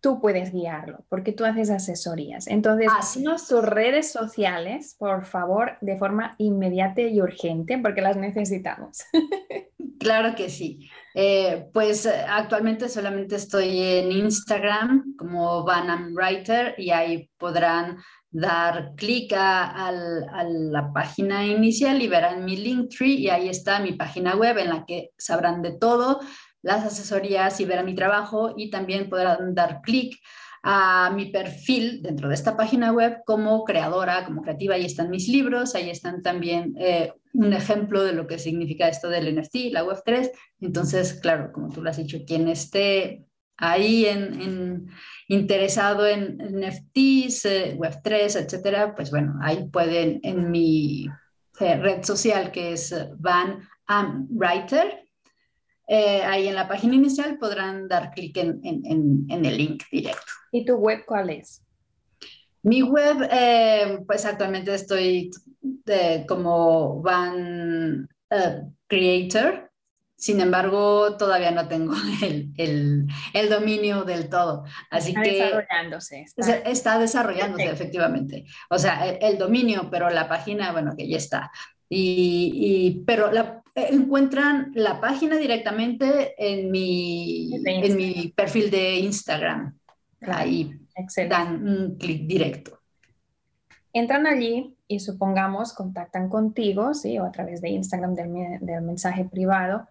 tú 0.00 0.20
puedes 0.20 0.52
guiarlo 0.52 1.04
porque 1.08 1.32
tú 1.32 1.44
haces 1.44 1.70
asesorías. 1.70 2.46
Entonces, 2.46 2.88
haznos 2.96 3.46
tus 3.46 3.64
redes 3.64 4.10
sociales, 4.10 4.96
por 4.98 5.24
favor, 5.24 5.76
de 5.80 5.98
forma 5.98 6.34
inmediata 6.38 7.02
y 7.02 7.20
urgente 7.20 7.78
porque 7.78 8.00
las 8.00 8.16
necesitamos. 8.16 9.04
Claro 10.00 10.34
que 10.34 10.48
sí. 10.48 10.88
Eh, 11.14 11.66
pues 11.74 12.06
eh, 12.06 12.24
actualmente 12.26 12.88
solamente 12.88 13.36
estoy 13.36 13.82
en 13.82 14.12
Instagram 14.12 15.14
como 15.18 15.62
Banam 15.62 16.14
Writer 16.14 16.74
y 16.78 16.90
ahí 16.90 17.28
podrán 17.36 17.98
dar 18.30 18.94
clic 18.96 19.34
a, 19.34 19.88
a, 19.88 19.92
la 19.92 20.90
página 20.94 21.44
inicial 21.44 22.00
y 22.00 22.08
verán 22.08 22.46
mi 22.46 22.56
link 22.56 22.88
tree 22.96 23.16
y 23.16 23.28
ahí 23.28 23.50
está 23.50 23.80
mi 23.80 23.92
página 23.92 24.36
web 24.36 24.56
en 24.56 24.70
la 24.70 24.86
que 24.86 25.10
sabrán 25.18 25.60
de 25.60 25.72
todo 25.72 26.20
las 26.62 26.84
asesorías 26.84 27.60
y 27.60 27.64
ver 27.64 27.78
a 27.78 27.82
mi 27.82 27.94
trabajo 27.94 28.54
y 28.56 28.70
también 28.70 29.08
podrán 29.08 29.54
dar 29.54 29.80
clic 29.82 30.18
a 30.62 31.10
mi 31.14 31.26
perfil 31.26 32.02
dentro 32.02 32.28
de 32.28 32.34
esta 32.34 32.56
página 32.56 32.92
web 32.92 33.22
como 33.24 33.64
creadora, 33.64 34.26
como 34.26 34.42
creativa. 34.42 34.74
Ahí 34.74 34.84
están 34.84 35.10
mis 35.10 35.28
libros, 35.28 35.74
ahí 35.74 35.88
están 35.88 36.22
también 36.22 36.74
eh, 36.78 37.12
un 37.32 37.52
ejemplo 37.52 38.02
de 38.02 38.12
lo 38.12 38.26
que 38.26 38.38
significa 38.38 38.88
esto 38.88 39.08
del 39.08 39.34
NFT, 39.34 39.72
la 39.72 39.84
Web3. 39.84 40.30
Entonces, 40.60 41.14
claro, 41.14 41.50
como 41.52 41.70
tú 41.70 41.82
lo 41.82 41.90
has 41.90 41.96
dicho, 41.96 42.18
quien 42.26 42.48
esté 42.48 43.24
ahí 43.56 44.06
en, 44.06 44.90
interesado 45.28 46.06
en 46.06 46.36
NFTs, 46.36 47.44
eh, 47.46 47.76
Web3, 47.78 48.44
etcétera, 48.44 48.94
pues 48.94 49.10
bueno, 49.10 49.34
ahí 49.42 49.68
pueden 49.70 50.20
en 50.22 50.50
mi 50.50 51.06
eh, 51.60 51.76
red 51.76 52.02
social 52.02 52.52
que 52.52 52.72
es 52.72 52.94
Van 53.18 53.66
Am 53.86 54.26
Writer, 54.30 55.09
eh, 55.92 56.22
ahí 56.22 56.46
en 56.46 56.54
la 56.54 56.68
página 56.68 56.94
inicial 56.94 57.36
podrán 57.36 57.88
dar 57.88 58.12
clic 58.12 58.36
en, 58.36 59.26
el 59.28 59.56
link 59.56 59.82
directo. 59.90 60.22
¿Y 60.52 60.64
tu 60.64 60.76
web 60.76 61.02
cuál 61.04 61.30
es? 61.30 61.64
Mi 62.62 62.82
web, 62.82 63.28
eh, 63.28 63.98
pues 64.06 64.24
actualmente 64.24 64.72
estoy 64.72 65.32
como 66.28 67.02
Van 67.02 68.08
eh, 68.30 68.62
Creator, 68.86 69.68
sin 70.14 70.40
embargo, 70.40 71.16
todavía 71.16 71.50
no 71.50 71.66
tengo 71.66 71.94
el, 72.56 73.08
dominio 73.48 74.04
del 74.04 74.28
todo. 74.28 74.62
Así 74.90 75.08
está 75.08 75.22
que 75.22 75.32
desarrollándose. 75.32 76.24
Está, 76.66 76.98
desarrollándose, 77.00 77.68
efectivamente. 77.68 78.44
O 78.68 78.78
sea, 78.78 79.08
el, 79.08 79.38
dominio, 79.38 79.88
pero 79.90 80.08
la 80.08 80.28
página, 80.28 80.70
bueno, 80.70 80.94
que 80.96 81.08
ya 81.08 81.16
está. 81.16 81.50
Y, 81.88 83.02
pero 83.06 83.32
la, 83.32 83.59
encuentran 83.74 84.72
la 84.74 85.00
página 85.00 85.36
directamente 85.36 86.34
en 86.38 86.70
mi, 86.70 87.50
en 87.64 87.96
mi 87.96 88.32
perfil 88.36 88.70
de 88.70 88.96
Instagram. 88.96 89.76
Ahí 90.22 90.80
dan 91.28 91.66
un 91.66 91.96
clic 91.96 92.26
directo. 92.26 92.78
Entran 93.92 94.26
allí 94.26 94.76
y 94.86 95.00
supongamos 95.00 95.72
contactan 95.72 96.28
contigo, 96.28 96.94
¿sí? 96.94 97.18
O 97.18 97.24
a 97.24 97.32
través 97.32 97.60
de 97.60 97.70
Instagram 97.70 98.14
del, 98.14 98.58
del 98.60 98.82
mensaje 98.82 99.24
privado 99.24 99.88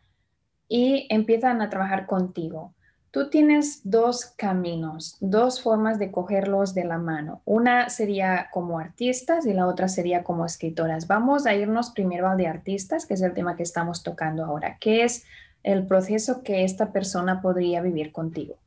y 0.67 1.07
empiezan 1.09 1.61
a 1.61 1.69
trabajar 1.69 2.05
contigo. 2.05 2.75
Tú 3.11 3.29
tienes 3.29 3.81
dos 3.83 4.25
caminos, 4.37 5.17
dos 5.19 5.63
formas 5.63 5.97
de 5.97 6.11
cogerlos 6.11 6.75
de 6.75 6.85
la 6.85 6.99
mano. 6.99 7.41
Una 7.43 7.89
sería 7.89 8.49
como 8.53 8.77
artistas 8.77 9.47
y 9.47 9.53
la 9.53 9.65
otra 9.65 9.87
sería 9.87 10.23
como 10.23 10.45
escritoras. 10.45 11.07
Vamos 11.07 11.47
a 11.47 11.55
irnos 11.55 11.89
primero 11.89 12.29
al 12.29 12.37
de 12.37 12.45
artistas, 12.45 13.07
que 13.07 13.15
es 13.15 13.21
el 13.21 13.33
tema 13.33 13.55
que 13.55 13.63
estamos 13.63 14.03
tocando 14.03 14.45
ahora. 14.45 14.77
¿Qué 14.79 15.03
es 15.03 15.25
el 15.63 15.87
proceso 15.87 16.43
que 16.43 16.63
esta 16.63 16.91
persona 16.91 17.41
podría 17.41 17.81
vivir 17.81 18.11
contigo? 18.11 18.57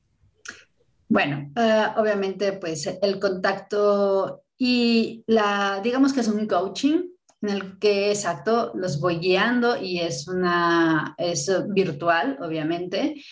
Bueno, 1.08 1.50
eh, 1.54 1.86
obviamente 1.96 2.52
pues 2.54 2.98
el 3.00 3.20
contacto 3.20 4.42
y 4.58 5.22
la, 5.26 5.80
digamos 5.84 6.12
que 6.12 6.20
es 6.20 6.28
un 6.28 6.48
coaching 6.48 7.02
en 7.42 7.48
el 7.48 7.78
que 7.78 8.10
exacto 8.10 8.72
los 8.74 8.98
voy 8.98 9.18
guiando 9.18 9.76
y 9.76 10.00
es 10.00 10.26
una, 10.26 11.14
es 11.18 11.50
virtual, 11.68 12.38
obviamente. 12.40 13.22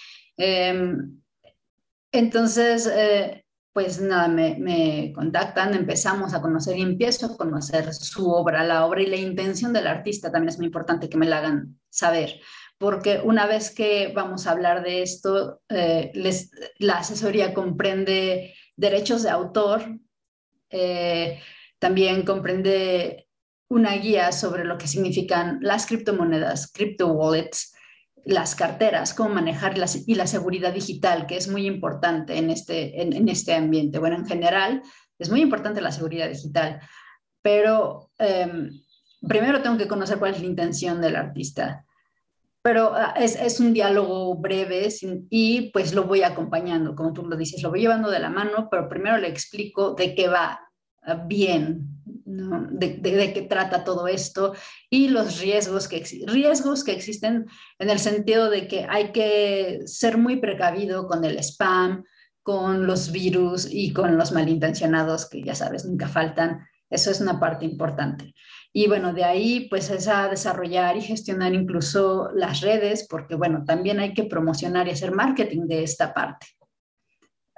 Em, 0.42 1.20
entonces, 2.12 2.86
eh, 2.86 3.44
pues 3.74 4.00
nada, 4.00 4.26
me, 4.26 5.12
contactan, 5.14 5.74
empezamos 5.74 6.32
a 6.32 6.40
conocer 6.40 6.78
y 6.78 6.82
empiezo 6.82 7.26
a 7.26 7.36
conocer 7.36 7.92
su 7.92 8.30
obra, 8.30 8.64
la 8.64 8.86
obra 8.86 9.02
y 9.02 9.06
la 9.06 9.16
intención 9.16 9.74
del 9.74 9.86
artista 9.86 10.32
también 10.32 10.48
es 10.48 10.56
muy 10.56 10.66
importante 10.66 11.10
que 11.10 11.18
me 11.18 11.26
la 11.26 11.38
hagan 11.38 11.78
saber, 11.90 12.40
porque 12.78 13.20
una 13.22 13.46
vez 13.46 13.70
que 13.70 14.12
vamos 14.14 14.46
a 14.46 14.52
hablar 14.52 14.82
de 14.82 15.02
esto, 15.02 15.60
eh, 15.68 16.10
les, 16.14 16.50
la 16.78 16.98
asesoría 16.98 17.52
comprende 17.52 18.54
derechos 18.76 19.22
de 19.22 19.30
autor, 19.30 19.82
eh, 20.70 21.38
también 21.78 22.24
comprende 22.24 23.28
una 23.68 23.94
guía 23.96 24.32
sobre 24.32 24.64
lo 24.64 24.78
que 24.78 24.88
significan 24.88 25.58
las 25.60 25.86
criptomonedas, 25.86 26.72
crypto 26.72 27.08
wallets, 27.08 27.74
las 28.24 28.54
carteras, 28.54 29.14
cómo 29.14 29.34
manejarlas 29.34 30.08
y 30.08 30.14
la 30.14 30.26
seguridad 30.26 30.72
digital, 30.72 31.26
que 31.26 31.36
es 31.36 31.48
muy 31.48 31.66
importante 31.66 32.36
en 32.36 32.50
este, 32.50 33.00
en, 33.02 33.28
este 33.28 33.54
ambiente. 33.54 33.98
Bueno, 33.98 34.16
en 34.16 34.26
general 34.26 34.82
es 35.18 35.30
muy 35.30 35.40
importante 35.40 35.80
la 35.80 35.92
seguridad 35.92 36.28
digital, 36.28 36.80
pero 37.42 38.10
em, 38.18 38.70
primero 39.26 39.62
tengo 39.62 39.76
que 39.76 39.88
conocer 39.88 40.18
cuál 40.18 40.34
es 40.34 40.40
la 40.40 40.46
intención 40.46 41.00
del 41.00 41.16
artista. 41.16 41.84
Pero 42.62 42.92
ah, 42.94 43.14
es, 43.16 43.36
es, 43.36 43.58
un 43.58 43.72
diálogo 43.72 44.34
breve 44.36 44.88
y 45.30 45.70
pues 45.70 45.94
lo 45.94 46.04
voy 46.04 46.22
acompañando, 46.22 46.94
como 46.94 47.12
tú 47.12 47.26
lo 47.26 47.36
dices, 47.36 47.62
lo 47.62 47.70
voy 47.70 47.80
llevando 47.80 48.10
de 48.10 48.18
la 48.18 48.28
mano, 48.28 48.68
pero 48.70 48.88
primero 48.88 49.16
le 49.16 49.28
explico 49.28 49.94
de 49.94 50.14
qué 50.14 50.28
va 50.28 50.60
ah, 51.02 51.14
bien, 52.36 52.68
de, 52.72 53.32
qué 53.32 53.42
trata 53.42 53.84
todo 53.84 54.08
esto 54.08 54.54
y 54.88 55.08
los 55.08 55.40
riesgos 55.40 55.88
que, 55.88 56.04
riesgos 56.26 56.84
que 56.84 56.92
existen 56.92 57.46
en 57.78 57.90
el 57.90 57.98
sentido 57.98 58.50
de 58.50 58.68
que 58.68 58.86
hay 58.88 59.12
que 59.12 59.80
ser 59.86 60.18
muy 60.18 60.36
precavido 60.36 61.06
con 61.06 61.24
el 61.24 61.38
spam, 61.38 62.04
con 62.42 62.86
los 62.86 63.12
virus 63.12 63.68
y 63.70 63.92
con 63.92 64.16
los 64.16 64.32
malintencionados 64.32 65.28
que 65.28 65.42
ya 65.42 65.54
sabes, 65.54 65.84
nunca 65.84 66.08
faltan. 66.08 66.66
Eso 66.88 67.10
es 67.10 67.20
una 67.20 67.38
parte 67.38 67.64
importante. 67.64 68.34
Y 68.72 68.86
bueno, 68.86 69.12
de 69.12 69.24
ahí 69.24 69.68
pues 69.68 69.90
es 69.90 70.08
desarrollar 70.30 70.96
y 70.96 71.02
gestionar 71.02 71.54
incluso 71.54 72.30
las 72.34 72.60
redes, 72.60 73.06
porque 73.08 73.34
bueno, 73.34 73.64
también 73.64 74.00
hay 74.00 74.14
que 74.14 74.24
promocionar 74.24 74.88
y 74.88 74.92
hacer 74.92 75.12
marketing 75.12 75.66
de 75.66 75.82
esta 75.82 76.14
parte. 76.14 76.46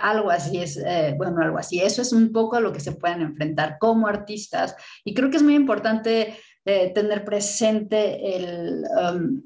Algo 0.03 0.31
así 0.31 0.61
es, 0.61 0.77
eh, 0.77 1.15
bueno, 1.17 1.41
algo 1.43 1.59
así. 1.59 1.81
Eso 1.81 2.03
es 2.03 2.13
un 2.13 2.33
poco 2.33 2.57
a 2.57 2.61
lo 2.61 2.73
que 2.73 2.81
se 2.81 2.93
pueden 2.93 3.23
enfrentar 3.23 3.79
como 3.79 4.09
artistas. 4.09 4.75
Y 5.05 5.15
creo 5.15 5.31
que 5.31 5.37
es 5.37 5.43
muy 5.43 5.55
importante 5.55 6.37
eh, 6.65 6.93
tener 6.93 7.25
presente 7.25 8.37
el, 8.37 8.85
um, 8.85 9.43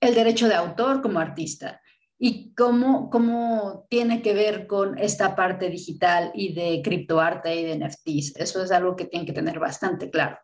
el 0.00 0.14
derecho 0.14 0.48
de 0.48 0.54
autor 0.54 1.00
como 1.00 1.20
artista 1.20 1.80
y 2.18 2.54
cómo, 2.54 3.08
cómo 3.08 3.86
tiene 3.88 4.20
que 4.20 4.34
ver 4.34 4.66
con 4.66 4.98
esta 4.98 5.34
parte 5.36 5.70
digital 5.70 6.32
y 6.34 6.54
de 6.54 6.82
criptoarte 6.82 7.54
y 7.54 7.64
de 7.64 7.76
NFTs. 7.76 8.36
Eso 8.36 8.62
es 8.62 8.70
algo 8.72 8.96
que 8.96 9.06
tienen 9.06 9.26
que 9.26 9.32
tener 9.32 9.58
bastante 9.58 10.10
claro. 10.10 10.38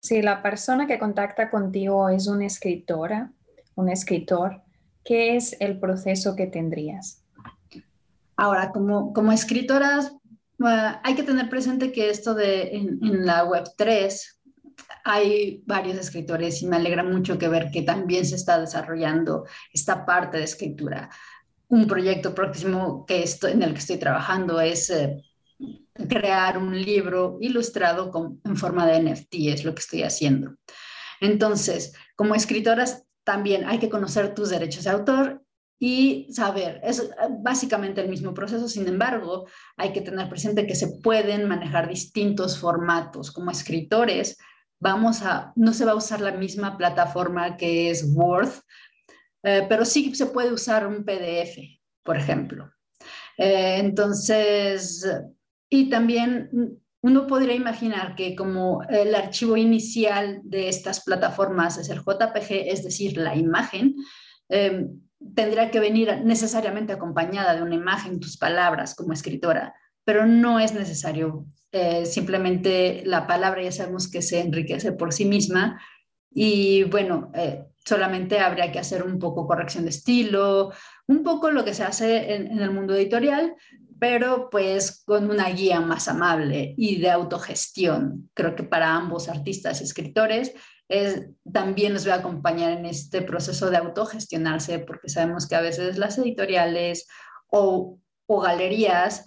Si 0.00 0.22
la 0.22 0.42
persona 0.42 0.86
que 0.86 0.98
contacta 0.98 1.50
contigo 1.50 2.08
es 2.08 2.26
una 2.26 2.46
escritora, 2.46 3.32
un 3.80 3.88
escritor, 3.88 4.62
¿qué 5.04 5.36
es 5.36 5.56
el 5.60 5.78
proceso 5.80 6.36
que 6.36 6.46
tendrías? 6.46 7.24
Ahora, 8.36 8.70
como, 8.72 9.12
como 9.12 9.32
escritoras, 9.32 10.12
hay 11.02 11.14
que 11.14 11.22
tener 11.22 11.48
presente 11.48 11.92
que 11.92 12.10
esto 12.10 12.34
de 12.34 12.76
en, 12.76 12.98
en 13.02 13.26
la 13.26 13.44
Web 13.44 13.64
3 13.76 14.40
hay 15.04 15.62
varios 15.66 15.96
escritores 15.96 16.62
y 16.62 16.66
me 16.66 16.76
alegra 16.76 17.02
mucho 17.02 17.38
que 17.38 17.48
ver 17.48 17.70
que 17.70 17.82
también 17.82 18.24
se 18.26 18.36
está 18.36 18.60
desarrollando 18.60 19.46
esta 19.72 20.04
parte 20.04 20.38
de 20.38 20.44
escritura. 20.44 21.10
Un 21.68 21.86
proyecto 21.86 22.34
próximo 22.34 23.06
que 23.06 23.22
estoy, 23.22 23.52
en 23.52 23.62
el 23.62 23.72
que 23.72 23.78
estoy 23.78 23.98
trabajando 23.98 24.60
es 24.60 24.90
eh, 24.90 25.22
crear 26.08 26.58
un 26.58 26.80
libro 26.80 27.38
ilustrado 27.40 28.10
con, 28.10 28.40
en 28.44 28.56
forma 28.56 28.86
de 28.86 29.02
NFT, 29.02 29.34
es 29.48 29.64
lo 29.64 29.74
que 29.74 29.80
estoy 29.80 30.02
haciendo. 30.02 30.56
Entonces, 31.20 31.94
como 32.16 32.34
escritoras, 32.34 33.04
también 33.24 33.64
hay 33.66 33.78
que 33.78 33.90
conocer 33.90 34.34
tus 34.34 34.50
derechos 34.50 34.84
de 34.84 34.90
autor 34.90 35.42
y 35.82 36.28
saber, 36.30 36.80
es 36.84 37.10
básicamente 37.40 38.02
el 38.02 38.10
mismo 38.10 38.34
proceso, 38.34 38.68
sin 38.68 38.86
embargo, 38.86 39.46
hay 39.78 39.92
que 39.92 40.02
tener 40.02 40.28
presente 40.28 40.66
que 40.66 40.74
se 40.74 40.98
pueden 41.02 41.48
manejar 41.48 41.88
distintos 41.88 42.58
formatos. 42.58 43.30
Como 43.30 43.50
escritores, 43.50 44.36
vamos 44.78 45.22
a, 45.22 45.52
no 45.56 45.72
se 45.72 45.86
va 45.86 45.92
a 45.92 45.96
usar 45.96 46.20
la 46.20 46.32
misma 46.32 46.76
plataforma 46.76 47.56
que 47.56 47.90
es 47.90 48.04
Word, 48.14 48.50
eh, 49.42 49.64
pero 49.70 49.86
sí 49.86 50.14
se 50.14 50.26
puede 50.26 50.52
usar 50.52 50.86
un 50.86 51.02
PDF, 51.02 51.58
por 52.02 52.18
ejemplo. 52.18 52.70
Eh, 53.38 53.78
entonces, 53.78 55.08
y 55.70 55.88
también 55.88 56.79
uno 57.02 57.26
podría 57.26 57.54
imaginar 57.54 58.14
que 58.14 58.34
como 58.34 58.82
el 58.88 59.14
archivo 59.14 59.56
inicial 59.56 60.40
de 60.44 60.68
estas 60.68 61.02
plataformas 61.02 61.78
es 61.78 61.88
el 61.88 62.00
JPG, 62.00 62.68
es 62.68 62.84
decir, 62.84 63.16
la 63.16 63.34
imagen, 63.34 63.96
eh, 64.48 64.86
tendría 65.34 65.70
que 65.70 65.80
venir 65.80 66.22
necesariamente 66.24 66.92
acompañada 66.92 67.54
de 67.54 67.62
una 67.62 67.74
imagen, 67.74 68.20
tus 68.20 68.36
palabras 68.36 68.94
como 68.94 69.12
escritora, 69.12 69.74
pero 70.04 70.26
no 70.26 70.60
es 70.60 70.74
necesario 70.74 71.46
eh, 71.72 72.04
simplemente 72.04 73.02
la 73.06 73.28
palabra 73.28 73.62
ya 73.62 73.70
sabemos 73.70 74.10
que 74.10 74.22
se 74.22 74.40
enriquece 74.40 74.90
por 74.92 75.12
sí 75.12 75.24
misma 75.24 75.80
y 76.32 76.82
bueno, 76.84 77.30
eh, 77.34 77.64
solamente 77.84 78.40
habría 78.40 78.72
que 78.72 78.80
hacer 78.80 79.04
un 79.04 79.18
poco 79.18 79.46
corrección 79.46 79.84
de 79.84 79.90
estilo, 79.90 80.72
un 81.06 81.22
poco 81.22 81.50
lo 81.50 81.64
que 81.64 81.74
se 81.74 81.84
hace 81.84 82.34
en, 82.34 82.58
el 82.58 82.70
mundo 82.72 82.94
editorial, 82.94 83.54
pero 84.00 84.48
pues 84.50 85.02
con 85.04 85.30
una 85.30 85.50
guía 85.50 85.80
más 85.80 86.08
amable 86.08 86.74
y 86.76 87.00
de 87.00 87.10
autogestión. 87.10 88.30
Creo 88.34 88.56
que 88.56 88.64
para 88.64 88.96
ambos 88.96 89.28
artistas 89.28 89.80
y 89.80 89.84
escritores 89.84 90.52
es, 90.88 91.26
también 91.52 91.92
les 91.92 92.04
voy 92.04 92.12
a 92.12 92.16
acompañar 92.16 92.72
en 92.72 92.86
este 92.86 93.20
proceso 93.22 93.70
de 93.70 93.76
autogestionarse, 93.76 94.80
porque 94.80 95.10
sabemos 95.10 95.46
que 95.46 95.54
a 95.54 95.60
veces 95.60 95.98
las 95.98 96.16
editoriales 96.18 97.06
o, 97.48 98.00
o 98.26 98.40
galerías 98.40 99.26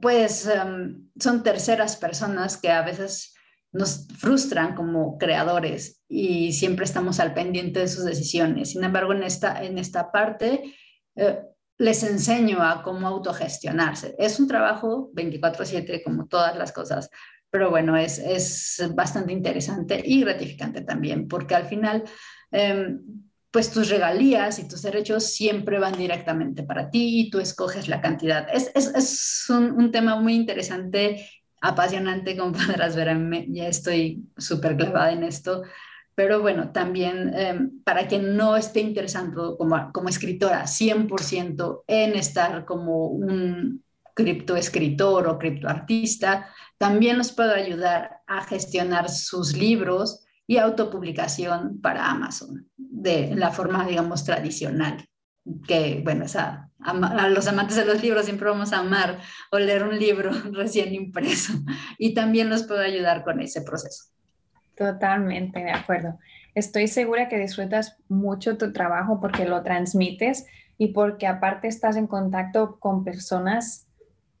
pues 0.00 0.46
em, 0.46 1.08
son 1.18 1.42
terceras 1.42 1.96
personas 1.96 2.56
que 2.56 2.70
a 2.70 2.82
veces 2.82 3.34
nos 3.72 4.08
frustran 4.18 4.74
como 4.74 5.18
creadores 5.18 6.02
y 6.08 6.52
siempre 6.52 6.84
estamos 6.84 7.20
al 7.20 7.34
pendiente 7.34 7.80
de 7.80 7.88
sus 7.88 8.04
decisiones. 8.04 8.70
Sin 8.70 8.84
embargo, 8.84 9.12
en 9.12 9.22
esta, 9.22 9.62
en 9.62 9.78
esta 9.78 10.10
parte 10.10 10.74
eh, 11.16 11.40
les 11.78 12.02
enseño 12.02 12.62
a 12.62 12.82
cómo 12.82 13.06
autogestionarse. 13.06 14.14
Es 14.18 14.38
un 14.40 14.48
trabajo 14.48 15.10
24/7 15.14 16.02
como 16.02 16.26
todas 16.26 16.56
las 16.56 16.72
cosas, 16.72 17.10
pero 17.50 17.70
bueno, 17.70 17.96
es, 17.96 18.18
es 18.18 18.82
bastante 18.94 19.32
interesante 19.32 20.02
y 20.04 20.20
gratificante 20.20 20.82
también, 20.82 21.28
porque 21.28 21.54
al 21.54 21.66
final 21.66 22.04
em, 22.50 23.00
pues 23.50 23.70
tus 23.70 23.88
regalías 23.88 24.58
y 24.58 24.68
tus 24.68 24.82
derechos 24.82 25.24
siempre 25.24 25.78
van 25.78 25.96
directamente 25.96 26.64
para 26.64 26.90
ti 26.90 27.20
y 27.20 27.30
tú 27.30 27.38
escoges 27.38 27.88
la 27.88 28.00
cantidad. 28.00 28.46
Es, 28.52 28.70
es, 28.74 28.94
es 28.94 29.44
un, 29.48 29.72
un, 29.72 29.90
tema 29.90 30.16
muy 30.16 30.34
interesante, 30.34 31.26
apasionante, 31.60 32.36
como 32.36 32.52
podrás 32.66 32.96
ver, 32.96 33.16
ya 33.48 33.68
estoy 33.68 34.24
súper 34.36 34.76
clavada 34.76 35.12
en 35.12 35.22
esto, 35.22 35.62
pero 36.18 36.40
bueno, 36.40 36.72
también 36.72 37.32
eh, 37.32 37.70
para 37.84 38.08
quien 38.08 38.36
no 38.36 38.56
esté 38.56 38.80
interesado 38.80 39.56
como, 39.56 39.92
como 39.92 40.08
escritora 40.08 40.64
100% 40.64 41.84
en 41.86 42.16
estar 42.16 42.64
como 42.64 43.06
un 43.06 43.84
criptoescritor 44.14 45.28
o 45.28 45.38
criptoartista, 45.38 46.48
también 46.76 47.18
los 47.18 47.30
puedo 47.30 47.54
ayudar 47.54 48.22
a 48.26 48.42
gestionar 48.42 49.08
sus 49.08 49.56
libros 49.56 50.26
y 50.44 50.56
autopublicación 50.56 51.80
para 51.80 52.10
Amazon, 52.10 52.68
de 52.76 53.36
la 53.36 53.52
forma, 53.52 53.86
digamos, 53.86 54.24
tradicional, 54.24 55.08
que, 55.68 56.00
bueno, 56.02 56.24
a, 56.34 56.68
a, 56.80 57.28
los 57.28 57.46
amantes 57.46 57.76
de 57.76 57.84
los 57.84 58.02
libros 58.02 58.24
siempre 58.24 58.48
vamos 58.50 58.72
a 58.72 58.80
amar 58.80 59.20
o 59.52 59.58
leer 59.60 59.84
un 59.84 59.96
libro 59.96 60.32
recién 60.50 60.92
impreso 60.94 61.52
y 61.96 62.12
también 62.12 62.50
los 62.50 62.64
puedo 62.64 62.80
ayudar 62.80 63.22
con 63.22 63.40
ese 63.40 63.62
proceso. 63.62 64.17
Totalmente, 64.78 65.58
de 65.58 65.72
acuerdo. 65.72 66.18
Estoy 66.54 66.86
segura 66.86 67.28
que 67.28 67.36
disfrutas 67.36 67.96
mucho 68.08 68.56
tu 68.56 68.72
trabajo 68.72 69.20
porque 69.20 69.44
lo 69.44 69.64
transmites 69.64 70.46
y 70.78 70.88
porque 70.92 71.26
aparte 71.26 71.66
estás 71.66 71.96
en 71.96 72.06
contacto 72.06 72.78
con 72.78 73.02
personas 73.02 73.88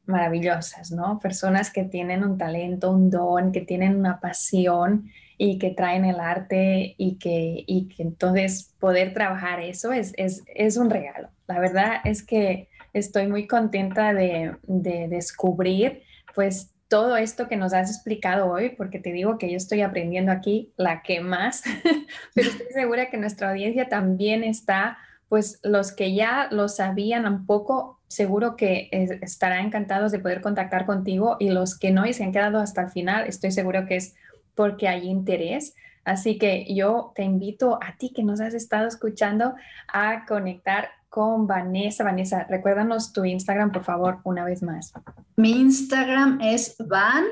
maravillosas, 0.06 0.92
¿no? 0.92 1.18
Personas 1.18 1.72
que 1.72 1.82
tienen 1.82 2.22
un 2.22 2.38
talento, 2.38 2.92
un 2.92 3.10
don, 3.10 3.50
que 3.50 3.62
tienen 3.62 3.96
una 3.96 4.20
pasión 4.20 5.10
y 5.36 5.58
que 5.58 5.70
traen 5.70 6.04
el 6.04 6.20
arte 6.20 6.94
y 6.96 7.16
que, 7.16 7.64
y 7.66 7.88
que 7.88 8.04
entonces 8.04 8.76
poder 8.78 9.14
trabajar 9.14 9.58
eso 9.58 9.92
es, 9.92 10.12
es, 10.16 10.44
es, 10.54 10.76
un 10.76 10.88
regalo. 10.88 11.30
La 11.48 11.58
verdad 11.58 11.94
es 12.04 12.22
que 12.22 12.68
estoy 12.92 13.26
muy 13.26 13.48
contenta 13.48 14.14
de, 14.14 14.56
de 14.62 15.08
descubrir 15.08 16.04
pues 16.32 16.70
todo 16.88 17.16
esto 17.16 17.48
que 17.48 17.56
nos 17.56 17.74
has 17.74 17.90
explicado 17.90 18.50
hoy, 18.50 18.70
porque 18.70 18.98
te 18.98 19.12
digo 19.12 19.38
que 19.38 19.50
yo 19.50 19.56
estoy 19.56 19.82
aprendiendo 19.82 20.32
aquí 20.32 20.72
la 20.76 21.02
que 21.02 21.20
más, 21.20 21.62
pero 22.34 22.48
estoy 22.48 22.66
segura 22.72 23.10
que 23.10 23.18
nuestra 23.18 23.50
audiencia 23.50 23.88
también 23.88 24.42
está, 24.42 24.98
pues 25.28 25.60
los 25.62 25.92
que 25.92 26.14
ya 26.14 26.48
lo 26.50 26.68
sabían 26.68 27.26
un 27.26 27.44
poco, 27.44 28.00
seguro 28.08 28.56
que 28.56 28.88
estarán 29.20 29.66
encantados 29.66 30.12
de 30.12 30.18
poder 30.18 30.40
contactar 30.40 30.86
contigo 30.86 31.36
y 31.38 31.50
los 31.50 31.78
que 31.78 31.90
no 31.90 32.06
y 32.06 32.14
se 32.14 32.24
han 32.24 32.32
quedado 32.32 32.58
hasta 32.58 32.82
el 32.82 32.90
final, 32.90 33.26
estoy 33.26 33.52
seguro 33.52 33.86
que 33.86 33.96
es 33.96 34.14
porque 34.54 34.88
hay 34.88 35.06
interés. 35.08 35.74
Así 36.04 36.38
que 36.38 36.64
yo 36.74 37.12
te 37.14 37.22
invito 37.22 37.78
a 37.82 37.96
ti 37.98 38.12
que 38.14 38.24
nos 38.24 38.40
has 38.40 38.54
estado 38.54 38.88
escuchando 38.88 39.54
a 39.88 40.24
conectar 40.24 40.88
con 41.08 41.46
Vanessa. 41.46 42.04
Vanessa, 42.04 42.44
recuérdanos 42.44 43.12
tu 43.12 43.24
Instagram, 43.24 43.72
por 43.72 43.84
favor, 43.84 44.20
una 44.24 44.44
vez 44.44 44.62
más. 44.62 44.92
Mi 45.36 45.52
Instagram 45.52 46.40
es 46.40 46.76
Van 46.78 47.24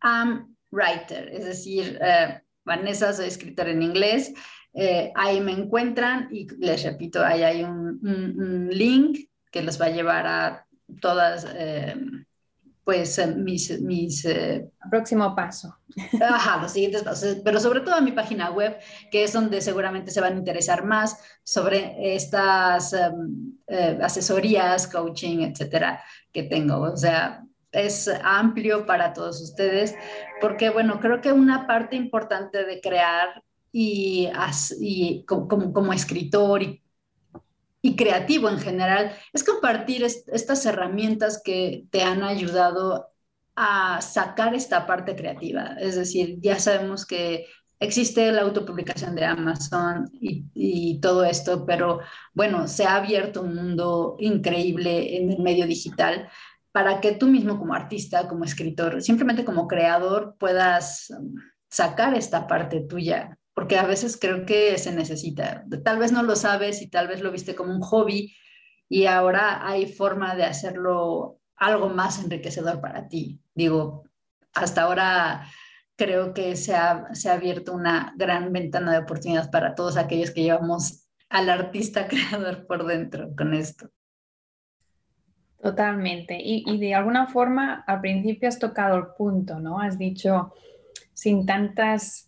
Am 0.00 0.54
Writer, 0.70 1.28
es 1.32 1.44
decir, 1.44 1.98
eh, 2.00 2.40
Vanessa, 2.64 3.12
soy 3.12 3.26
escritora 3.26 3.70
en 3.70 3.82
inglés. 3.82 4.34
Eh, 4.74 5.10
ahí 5.14 5.40
me 5.40 5.52
encuentran 5.52 6.28
y 6.30 6.46
les 6.58 6.82
repito, 6.82 7.24
ahí 7.24 7.42
hay 7.42 7.64
un, 7.64 8.68
link 8.70 9.30
que 9.50 9.62
los 9.62 9.80
va 9.80 9.86
a 9.86 9.90
llevar 9.90 10.26
a 10.26 10.66
todas 11.00 11.46
eh, 11.54 11.94
pues 12.86 13.18
eh, 13.18 13.26
mis... 13.26 13.80
mis 13.80 14.24
eh, 14.24 14.70
Próximo 14.88 15.34
paso. 15.34 15.76
Ajá, 16.22 16.62
los 16.62 16.70
siguientes 16.70 17.02
pasos, 17.02 17.38
pero 17.44 17.58
sobre 17.58 17.80
todo 17.80 17.96
a 17.96 18.00
mi 18.00 18.12
página 18.12 18.52
web, 18.52 18.78
que 19.10 19.24
es 19.24 19.32
donde 19.32 19.60
seguramente 19.60 20.12
se 20.12 20.20
van 20.20 20.34
a 20.34 20.38
interesar 20.38 20.84
más 20.84 21.18
sobre 21.42 22.14
estas 22.14 22.92
em, 22.92 23.56
eh, 23.66 23.98
asesorías, 24.00 24.86
coaching, 24.86 25.40
etcétera, 25.40 26.00
que 26.32 26.44
tengo. 26.44 26.80
O 26.80 26.96
sea, 26.96 27.44
es 27.72 28.08
amplio 28.22 28.86
para 28.86 29.12
todos 29.12 29.42
ustedes, 29.42 29.96
porque 30.40 30.70
bueno, 30.70 31.00
creo 31.00 31.20
que 31.20 31.32
una 31.32 31.66
parte 31.66 31.96
importante 31.96 32.64
de 32.64 32.80
crear 32.80 33.42
y, 33.72 34.30
y 34.80 35.24
como, 35.24 35.72
como 35.72 35.92
escritor 35.92 36.62
y 36.62 36.80
y 37.86 37.94
creativo 37.94 38.48
en 38.48 38.58
general, 38.58 39.12
es 39.32 39.44
compartir 39.44 40.02
estas 40.02 40.66
herramientas 40.66 41.40
que 41.44 41.86
te 41.90 42.02
han 42.02 42.24
ayudado 42.24 43.08
a 43.54 44.00
sacar 44.02 44.54
esta 44.54 44.86
parte 44.86 45.14
creativa. 45.14 45.76
Es 45.78 45.94
decir, 45.94 46.38
ya 46.40 46.58
sabemos 46.58 47.06
que 47.06 47.46
existe 47.78 48.32
la 48.32 48.42
autopublicación 48.42 49.14
de 49.14 49.24
Amazon 49.24 50.10
y, 50.12 50.98
todo 51.00 51.24
esto, 51.24 51.64
pero 51.64 52.00
bueno, 52.34 52.66
se 52.66 52.84
ha 52.86 52.96
abierto 52.96 53.42
un 53.42 53.54
mundo 53.54 54.16
increíble 54.18 55.18
en 55.18 55.30
el 55.30 55.38
medio 55.40 55.66
digital 55.66 56.28
para 56.72 57.00
que 57.00 57.12
tú 57.12 57.28
mismo 57.28 57.58
como 57.58 57.74
artista, 57.74 58.26
como 58.26 58.44
escritor, 58.44 59.00
simplemente 59.00 59.44
como 59.44 59.68
creador 59.68 60.36
puedas 60.38 61.12
sacar 61.70 62.14
esta 62.14 62.46
parte 62.48 62.80
tuya, 62.80 63.38
porque 63.56 63.78
a 63.78 63.86
veces 63.86 64.18
creo 64.20 64.44
que 64.44 64.76
se 64.76 64.92
necesita. 64.92 65.64
Tal 65.82 65.98
vez 65.98 66.12
no 66.12 66.22
lo 66.22 66.36
sabes 66.36 66.82
y 66.82 66.90
tal 66.90 67.08
vez 67.08 67.22
lo 67.22 67.32
viste 67.32 67.54
como 67.54 67.74
un 67.74 67.80
hobby 67.80 68.36
y 68.86 69.06
ahora 69.06 69.66
hay 69.66 69.90
forma 69.90 70.36
de 70.36 70.44
hacerlo 70.44 71.40
algo 71.56 71.88
más 71.88 72.22
enriquecedor 72.22 72.82
para 72.82 73.08
ti. 73.08 73.40
Digo, 73.54 74.04
hasta 74.52 74.82
ahora 74.82 75.46
creo 75.96 76.34
que 76.34 76.54
se 76.54 76.74
ha, 76.74 77.14
se 77.14 77.30
ha 77.30 77.32
abierto 77.32 77.72
una 77.72 78.12
gran 78.18 78.52
ventana 78.52 78.92
de 78.92 78.98
oportunidades 78.98 79.48
para 79.48 79.74
todos 79.74 79.96
aquellos 79.96 80.32
que 80.32 80.42
llevamos 80.42 81.08
al 81.30 81.48
artista 81.48 82.08
creador 82.08 82.66
por 82.66 82.84
dentro 82.84 83.34
con 83.34 83.54
esto. 83.54 83.88
Totalmente. 85.62 86.38
Y, 86.38 86.62
y, 86.66 86.78
de 86.78 86.94
alguna 86.94 87.26
forma, 87.28 87.82
al 87.86 88.02
principio 88.02 88.50
has 88.50 88.58
tocado 88.58 88.98
el 88.98 89.06
punto, 89.16 89.58
¿no? 89.60 89.80
Has 89.80 89.96
dicho, 89.96 90.52
sin 91.14 91.46
tantas 91.46 92.26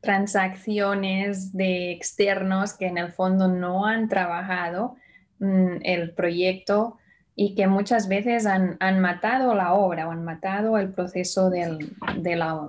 transacciones 0.00 1.52
de 1.52 1.92
externos 1.92 2.74
que 2.74 2.86
en 2.86 2.98
el 2.98 3.12
fondo 3.12 3.48
no 3.48 3.86
han 3.86 4.08
trabajado 4.08 4.96
mm, 5.38 5.78
el 5.82 6.12
proyecto, 6.12 6.98
y 7.40 7.54
que 7.54 7.68
muchas 7.68 8.08
veces 8.08 8.46
han, 8.46 8.76
han, 8.80 8.98
matado 8.98 9.54
la 9.54 9.72
obra 9.74 10.08
o 10.08 10.10
han 10.10 10.24
matado 10.24 10.76
el 10.76 10.92
proceso 10.92 11.50
del, 11.50 11.94
de 12.16 12.34
la, 12.34 12.68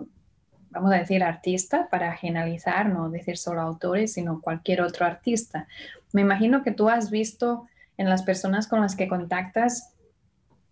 vamos 0.70 0.92
a 0.94 0.98
decir, 0.98 1.24
artista, 1.24 1.88
para 1.90 2.16
generalizar, 2.16 2.88
no 2.88 3.10
decir 3.10 3.36
solo 3.38 3.62
autores, 3.62 4.14
sino 4.14 4.42
cualquier 4.42 4.82
otro 4.82 5.08
artista. 5.08 5.68
Me 6.14 6.22
imagino 6.22 6.64
que 6.64 6.72
tú 6.72 6.88
has 6.88 7.10
visto 7.10 7.68
en 7.98 8.10
las 8.10 8.22
personas 8.22 8.68
con 8.68 8.80
las 8.82 8.96
que 8.96 9.08
contactas 9.08 9.96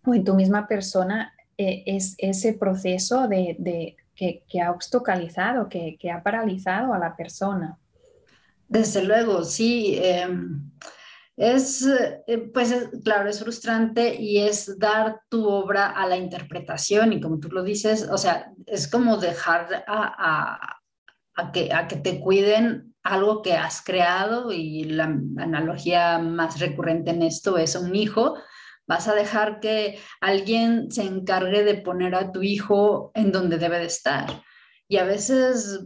o 0.06 0.14
en 0.14 0.24
tu 0.24 0.36
misma 0.36 0.68
persona 0.68 1.34
eh, 1.58 1.82
es 1.88 2.14
ese 2.20 2.54
proceso 2.54 3.28
de, 3.28 3.56
de 3.58 3.98
que, 4.18 4.62
ha 4.62 4.72
obstaculizado, 4.72 5.70
que, 5.70 5.96
que, 6.00 6.12
ha 6.12 6.24
paralizado 6.24 6.94
a 6.94 7.00
la 7.00 7.16
persona. 7.16 7.78
Desde 8.68 9.04
luego, 9.04 9.44
sí. 9.46 9.98
Eh 10.02 10.28
es, 11.38 11.86
eh, 11.86 12.50
pues 12.52 12.74
claro, 13.04 13.30
es 13.30 13.40
frustrante 13.40 14.20
y 14.20 14.40
es 14.40 14.80
dar 14.80 15.22
tu 15.30 15.48
obra 15.48 15.92
a 15.92 16.08
la 16.08 16.18
interpretación 16.18 17.14
y 17.14 17.22
como 17.22 17.40
tú 17.40 17.50
lo 17.50 17.62
dices, 17.64 18.10
o 18.12 18.18
sea, 18.18 18.52
es 18.66 18.88
como 18.88 19.18
dejar 19.18 19.86
a, 19.88 20.80
que, 21.54 21.72
a 21.72 21.88
que 21.88 21.98
te 21.98 22.20
cuiden 22.20 22.96
algo 23.04 23.44
que 23.44 23.54
has 23.54 23.84
creado 23.84 24.52
y 24.52 24.86
la 24.86 25.04
analogía 25.38 26.18
más 26.18 26.60
recurrente 26.60 27.12
en 27.12 27.22
esto 27.22 27.60
es 27.60 27.76
un 27.76 27.96
hijo. 27.96 28.36
Vas 28.88 29.08
a 29.08 29.14
dejar 29.14 29.60
que 29.60 30.00
alguien 30.22 30.92
se 30.92 31.04
encargue 31.04 31.64
de 31.64 31.76
poner 31.76 32.16
a 32.16 32.32
tu 32.32 32.42
hijo 32.42 33.12
en 33.14 33.32
donde 33.32 33.58
debe 33.58 33.80
de 33.80 33.86
estar. 33.86 34.44
Y 34.88 34.98
a 34.98 35.04
veces 35.04 35.82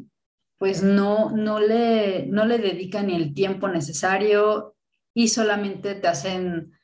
pues 0.62 0.84
no, 0.84 1.32
no, 1.32 1.60
le, 1.60 2.28
no 2.28 2.46
le 2.46 2.60
dedican 2.60 3.10
el 3.10 3.34
tiempo 3.34 3.68
necesario 3.68 4.76
y 5.12 5.28
solamente 5.30 5.96
te 5.96 6.08
hacen, 6.08 6.78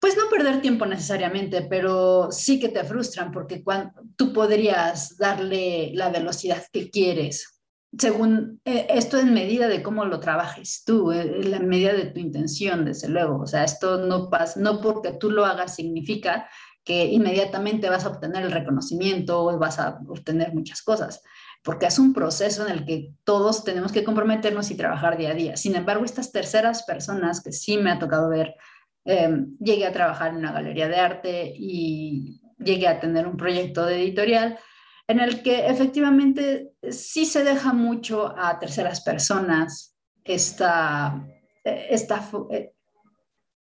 pues 0.00 0.16
no 0.16 0.28
perder 0.28 0.60
tiempo 0.60 0.84
necesariamente, 0.84 1.62
pero 1.62 2.32
sí 2.32 2.58
que 2.58 2.70
te 2.70 2.82
frustran 2.82 3.30
porque 3.30 3.62
cuando, 3.62 4.02
tú 4.16 4.32
podrías 4.32 5.16
darle 5.18 5.92
la 5.94 6.10
velocidad 6.10 6.64
que 6.72 6.90
quieres. 6.90 7.57
Según 7.96 8.60
eh, 8.64 8.86
esto 8.90 9.18
en 9.18 9.32
medida 9.32 9.68
de 9.68 9.82
cómo 9.82 10.04
lo 10.04 10.20
trabajes 10.20 10.82
tú, 10.84 11.12
eh, 11.12 11.40
en 11.42 11.50
la 11.50 11.60
medida 11.60 11.92
de 11.92 12.06
tu 12.06 12.20
intención, 12.20 12.84
desde 12.84 13.08
luego. 13.08 13.40
O 13.40 13.46
sea, 13.46 13.64
esto 13.64 13.98
no 13.98 14.28
pasa, 14.28 14.60
no 14.60 14.80
porque 14.80 15.12
tú 15.12 15.30
lo 15.30 15.44
hagas 15.44 15.76
significa 15.76 16.48
que 16.84 17.06
inmediatamente 17.06 17.88
vas 17.88 18.04
a 18.04 18.08
obtener 18.08 18.44
el 18.44 18.52
reconocimiento 18.52 19.44
o 19.44 19.58
vas 19.58 19.78
a 19.78 20.00
obtener 20.08 20.54
muchas 20.54 20.82
cosas 20.82 21.22
porque 21.62 21.86
es 21.86 21.98
un 21.98 22.12
proceso 22.12 22.66
en 22.66 22.72
el 22.72 22.84
que 22.84 23.12
todos 23.24 23.64
tenemos 23.64 23.92
que 23.92 24.04
comprometernos 24.04 24.70
y 24.70 24.76
trabajar 24.76 25.18
día 25.18 25.30
a 25.30 25.34
día. 25.34 25.56
Sin 25.56 25.74
embargo, 25.74 26.04
estas 26.04 26.32
terceras 26.32 26.84
personas 26.84 27.42
que 27.42 27.52
sí 27.52 27.78
me 27.78 27.90
ha 27.90 27.98
tocado 27.98 28.28
ver, 28.28 28.54
em, 29.04 29.56
llegué 29.58 29.86
a 29.86 29.92
trabajar 29.92 30.30
en 30.30 30.36
una 30.36 30.52
galería 30.52 30.88
de 30.88 30.96
arte 30.96 31.52
y 31.54 32.40
llegué 32.58 32.88
a 32.88 33.00
tener 33.00 33.26
un 33.26 33.36
proyecto 33.36 33.84
de 33.86 34.02
editorial 34.02 34.58
en 35.08 35.20
el 35.20 35.42
que 35.42 35.66
efectivamente 35.66 36.72
sí 36.90 37.24
se 37.24 37.42
deja 37.42 37.72
mucho 37.72 38.34
a 38.38 38.58
terceras 38.58 39.00
personas 39.00 39.96
esta, 40.22 41.26
esta, 41.64 42.30
eh, 42.50 42.72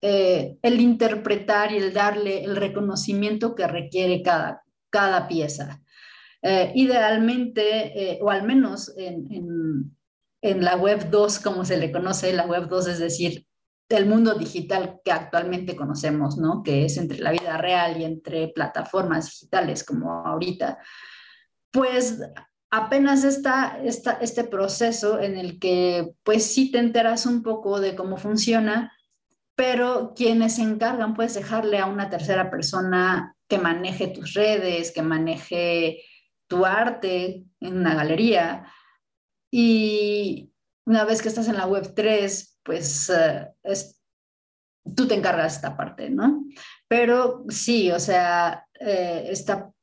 eh, 0.02 0.58
el 0.62 0.82
interpretar 0.82 1.72
y 1.72 1.78
el 1.78 1.94
darle 1.94 2.44
el 2.44 2.56
reconocimiento 2.56 3.56
que 3.56 3.68
requiere 3.68 4.22
cada, 4.22 4.64
cada 4.90 5.28
pieza. 5.28 5.82
Eh, 6.48 6.72
idealmente, 6.76 8.12
eh, 8.12 8.20
o 8.22 8.30
al 8.30 8.44
menos 8.44 8.94
en, 8.98 9.96
la 10.42 10.76
web 10.76 11.10
2, 11.10 11.40
como 11.40 11.66
se 11.66 11.78
le 11.78 11.92
conoce, 11.92 12.32
la 12.34 12.46
web 12.46 12.68
2 12.68 12.88
es 12.88 13.00
decir, 13.00 13.48
el 13.90 14.06
mundo 14.06 14.36
digital 14.36 15.00
que 15.04 15.12
actualmente 15.12 15.76
conocemos, 15.76 16.38
¿no? 16.38 16.62
Que 16.62 16.86
es 16.86 16.98
entre 16.98 17.18
la 17.18 17.32
vida 17.32 17.58
real 17.58 18.00
y 18.00 18.04
entre 18.04 18.50
plataformas 18.50 19.26
digitales 19.26 19.84
como 19.84 20.12
ahorita, 20.12 20.78
pues 21.76 22.22
apenas 22.72 23.26
está, 23.26 23.78
este 23.84 24.46
proceso 24.46 25.20
en 25.20 25.38
el 25.38 25.60
que 25.60 26.14
pues 26.24 26.46
sí 26.46 26.72
te 26.72 26.80
enteras 26.80 27.26
un 27.26 27.44
poco 27.44 27.82
de 27.82 27.98
cómo 27.98 28.16
funciona, 28.16 28.94
pero 29.56 30.14
quienes 30.16 30.56
se 30.56 30.62
encargan 30.62 31.16
puedes 31.16 31.34
dejarle 31.34 31.80
a 31.80 31.88
una 31.88 32.10
tercera 32.10 32.50
persona 32.50 33.36
que 33.50 33.58
maneje 33.58 34.08
tus 34.08 34.34
redes, 34.36 34.94
que 34.94 35.02
maneje 35.02 36.02
tu 36.48 36.66
arte 36.66 37.44
en 37.60 37.78
una 37.78 37.94
galería. 37.94 38.72
Y 39.52 40.54
una 40.86 41.04
vez 41.04 41.22
que 41.22 41.28
estás 41.28 41.50
en 41.50 41.58
la 41.58 41.68
web 41.68 41.94
3, 41.94 42.60
pues 42.64 43.10
eh, 43.10 43.50
es, 43.64 44.02
tú 44.96 45.10
te 45.10 45.16
encargas 45.16 45.52
de 45.52 45.56
esta 45.58 45.76
parte, 45.76 46.10
¿no? 46.10 46.46
Pero 46.88 47.44
sí, 47.50 47.92
o 47.92 48.00
sea, 48.00 48.66
eh, 48.80 49.34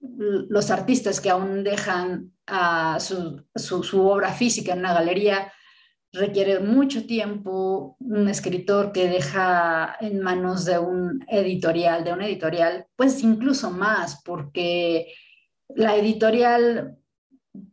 los 0.01 0.71
artistas 0.71 1.21
que 1.21 1.31
aún 1.31 1.65
dejan 1.65 2.33
a 2.47 2.99
su, 3.01 3.45
su, 3.55 4.07
obra 4.07 4.33
física 4.33 4.73
en 4.73 4.81
una 4.81 4.95
galería 4.95 5.53
requiere 6.13 6.61
mucho 6.61 7.07
tiempo, 7.07 7.97
un 8.01 8.29
escritor 8.29 8.93
que 8.93 9.09
deja 9.09 9.97
en 10.01 10.21
manos 10.21 10.67
de 10.67 10.79
un 10.79 11.25
editorial, 11.29 12.05
de 12.05 12.13
un 12.13 12.21
editorial, 12.21 12.87
pues 12.97 13.23
incluso 13.23 13.71
más, 13.71 14.21
porque 14.23 15.15
la 15.69 15.97
editorial 15.97 16.99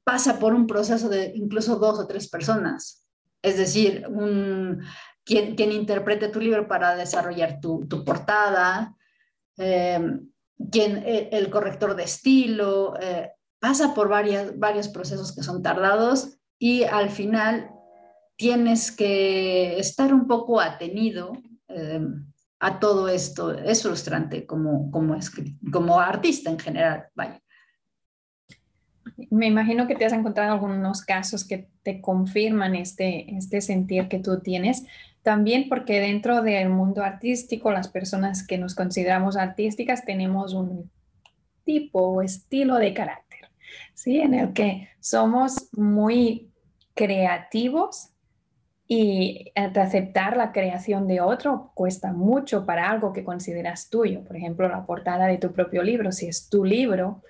pasa 0.03 0.39
por 0.39 0.53
un 0.53 0.67
proceso 0.67 1.10
de 1.10 1.34
incluso 1.36 1.75
dos 1.75 1.99
o 1.99 2.08
tres 2.08 2.29
personas. 2.29 3.05
Es 3.41 3.58
decir, 3.58 4.05
un, 4.08 4.84
quien, 5.23 5.55
quien 5.55 5.71
interprete 5.71 6.29
tu 6.29 6.39
libro 6.39 6.67
para 6.67 6.95
desarrollar 6.95 7.60
tu, 7.60 7.88
portada, 8.05 8.95
em, 9.58 10.29
quien, 10.71 11.03
e, 11.05 11.29
el 11.31 11.49
corrector 11.49 11.95
de 11.95 12.03
estilo, 12.03 12.93
eh, 12.99 13.31
pasa 13.59 13.93
por 13.93 14.09
varias, 14.09 14.57
varios 14.57 14.87
procesos 14.87 15.35
que 15.35 15.43
son 15.43 15.61
tardados 15.61 16.37
y 16.57 16.83
al 16.83 17.09
final 17.09 17.71
tienes 18.35 18.91
que 18.91 19.77
estar 19.79 20.13
un 20.13 20.27
poco 20.27 20.61
atenido 20.61 21.33
em, 21.67 22.25
a 22.59 22.79
todo 22.79 23.09
esto. 23.09 23.51
Es 23.51 23.83
frustrante 23.83 24.45
como, 24.45 24.89
como, 24.91 25.17
como 25.71 25.99
artista 25.99 26.49
en 26.49 26.59
general, 26.59 27.07
vaya. 27.15 27.41
Me 29.29 29.47
imagino 29.47 29.87
que 29.87 29.95
te 29.95 30.05
has 30.05 30.13
encontrado 30.13 30.53
algunos 30.53 31.01
casos 31.01 31.45
que 31.45 31.69
te 31.83 31.99
confirman 31.99 32.75
este, 32.75 33.35
este 33.35 33.59
sentir 33.59 34.07
que 34.07 34.19
tú 34.19 34.39
tienes. 34.39 34.85
También 35.23 35.67
porque 35.69 35.99
dentro 35.99 36.41
del 36.41 36.69
mundo 36.69 37.03
artístico, 37.03 37.71
las 37.71 37.88
personas 37.88 38.45
que 38.45 38.58
nos 38.58 38.75
consideramos 38.75 39.36
artísticas 39.38 40.05
tenemos 40.05 40.53
un 40.53 40.89
tipo 41.63 42.01
o 42.01 42.21
estilo 42.21 42.75
de 42.75 42.93
carácter, 42.93 43.49
¿sí? 43.93 44.19
En 44.19 44.34
el 44.34 44.53
que 44.53 44.89
somos 44.99 45.69
muy 45.73 46.49
creativos 46.95 48.10
y 48.88 49.51
aceptar 49.55 50.36
la 50.36 50.51
creación 50.51 51.05
de 51.05 51.21
otro 51.21 51.71
cuesta 51.75 52.12
mucho 52.12 52.65
para 52.65 52.89
algo 52.89 53.13
que 53.13 53.23
consideras 53.23 53.89
tuyo. 53.89 54.23
Por 54.23 54.36
ejemplo, 54.36 54.67
la 54.67 54.86
portada 54.86 55.27
de 55.27 55.38
tu 55.38 55.51
propio 55.51 55.84
libro, 55.84 56.12
si 56.12 56.27
es 56.27 56.49
tu 56.49 56.65
libro, 56.65 57.21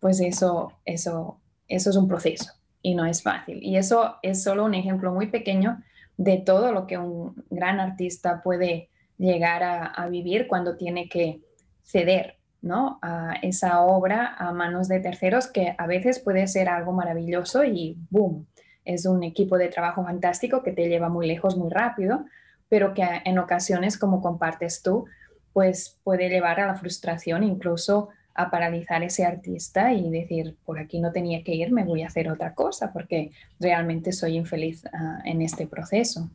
pues 0.00 0.20
eso, 0.20 0.72
eso, 0.84 1.40
eso 1.68 1.90
es 1.90 1.96
un 1.96 2.08
proceso 2.08 2.52
y 2.82 2.96
no 2.96 3.06
es 3.06 3.22
fácil. 3.22 3.62
Y 3.62 3.76
eso 3.76 4.16
es 4.22 4.42
solo 4.42 4.64
un 4.64 4.74
ejemplo 4.74 5.12
muy 5.14 5.28
pequeño 5.28 5.82
de 6.16 6.38
todo 6.38 6.72
lo 6.72 6.86
que 6.86 6.98
un 6.98 7.44
gran 7.50 7.80
artista 7.80 8.42
puede 8.42 8.90
llegar 9.18 9.62
a, 9.62 10.08
vivir 10.08 10.46
cuando 10.48 10.76
tiene 10.76 11.08
que 11.08 11.40
ceder 11.82 12.36
¿no? 12.62 12.98
a 13.02 13.34
esa 13.42 13.82
obra 13.82 14.34
a 14.38 14.52
manos 14.52 14.88
de 14.88 15.00
terceros, 15.00 15.46
que 15.46 15.74
a 15.76 15.86
veces 15.86 16.18
puede 16.18 16.46
ser 16.46 16.68
algo 16.68 16.92
maravilloso 16.92 17.64
y 17.64 17.96
¡boom! 18.10 18.46
Es 18.84 19.06
un 19.06 19.22
equipo 19.22 19.56
de 19.56 19.68
trabajo 19.68 20.04
fantástico 20.04 20.62
que 20.62 20.72
te 20.72 20.88
lleva 20.88 21.08
muy 21.08 21.26
lejos 21.26 21.56
muy 21.56 21.70
rápido, 21.70 22.26
pero 22.68 22.92
que 22.92 23.06
en 23.24 23.38
ocasiones, 23.38 23.98
como 23.98 24.20
compartes 24.20 24.82
tú, 24.82 25.06
pues 25.52 26.00
puede 26.02 26.28
llevar 26.28 26.60
a 26.60 26.66
la 26.66 26.74
frustración, 26.74 27.44
incluso 27.44 28.08
a 28.34 28.50
paralizar 28.50 29.02
ese 29.02 29.24
artista 29.24 29.92
y 29.92 30.10
decir, 30.10 30.56
por 30.64 30.78
aquí 30.78 31.00
no 31.00 31.12
tenía 31.12 31.44
que 31.44 31.54
ir, 31.54 31.72
me 31.72 31.84
voy 31.84 32.02
a 32.02 32.08
hacer 32.08 32.30
otra 32.30 32.54
cosa 32.54 32.92
porque 32.92 33.30
realmente 33.60 34.12
soy 34.12 34.36
infeliz 34.36 34.84
ah, 34.92 35.20
en 35.24 35.40
este 35.40 35.66
proceso. 35.66 36.30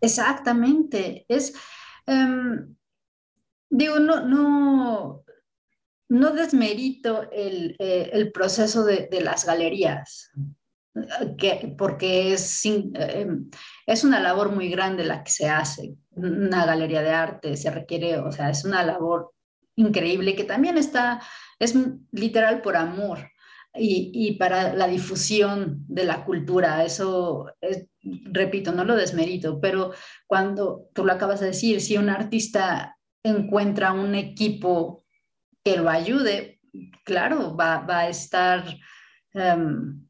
Exactamente. 0.00 1.24
Es, 1.28 1.54
em, 2.06 2.74
digo, 3.70 3.98
no, 3.98 4.26
no, 4.26 5.24
no 6.08 6.30
desmerito 6.32 7.30
el, 7.30 7.76
eh, 7.78 8.30
proceso 8.32 8.84
de, 8.84 9.08
las 9.20 9.46
galerías, 9.46 10.32
que, 11.38 11.74
porque 11.78 12.32
es, 12.32 12.64
em, 12.64 13.48
es 13.86 14.02
una 14.02 14.18
labor 14.18 14.52
muy 14.52 14.68
grande 14.70 15.04
la 15.04 15.22
que 15.22 15.30
se 15.30 15.48
hace. 15.48 15.94
Una 16.10 16.66
galería 16.66 17.02
de 17.02 17.10
arte 17.10 17.56
se 17.56 17.70
requiere, 17.70 18.18
o 18.18 18.32
sea, 18.32 18.50
es 18.50 18.64
una 18.64 18.84
labor 18.84 19.35
increíble 19.76 20.34
que 20.34 20.44
también 20.44 20.78
está, 20.78 21.22
es 21.58 21.74
literal 22.10 22.62
por 22.62 22.76
amor 22.76 23.30
y, 23.78 24.32
para 24.38 24.74
la 24.74 24.88
difusión 24.88 25.84
de 25.86 26.04
la 26.04 26.24
cultura. 26.24 26.84
Eso, 26.84 27.46
repito, 28.32 28.72
no 28.72 28.84
lo 28.84 28.96
desmerito, 28.96 29.60
pero 29.60 29.92
cuando 30.26 30.88
tú 30.94 31.04
lo 31.04 31.12
acabas 31.12 31.40
de 31.40 31.48
decir, 31.48 31.80
si 31.80 31.96
un 31.96 32.08
artista 32.08 32.96
encuentra 33.22 33.92
un 33.92 34.14
equipo 34.14 35.04
que 35.62 35.76
lo 35.76 35.90
ayude, 35.90 36.60
claro, 37.04 37.56
va, 37.56 37.84
a 37.86 38.08
estar... 38.08 38.64
Em, 39.34 40.06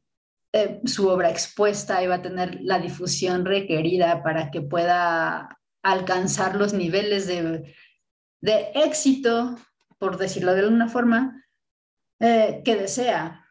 eh, 0.53 0.79
su 0.85 1.09
obra 1.09 1.29
expuesta 1.29 2.01
y 2.01 2.07
va 2.07 2.15
a 2.15 2.21
tener 2.21 2.59
la 2.61 2.79
difusión 2.79 3.45
requerida 3.45 4.23
para 4.23 4.49
que 4.49 4.61
pueda 4.61 5.59
alcanzar 5.83 6.55
los 6.55 6.73
niveles 6.73 7.27
de, 7.27 7.75
de 8.41 8.71
éxito, 8.75 9.55
por 9.97 10.17
decirlo 10.17 10.53
de 10.53 10.61
alguna 10.61 10.87
forma, 10.89 11.43
eh, 12.19 12.61
que 12.63 12.75
desea, 12.75 13.45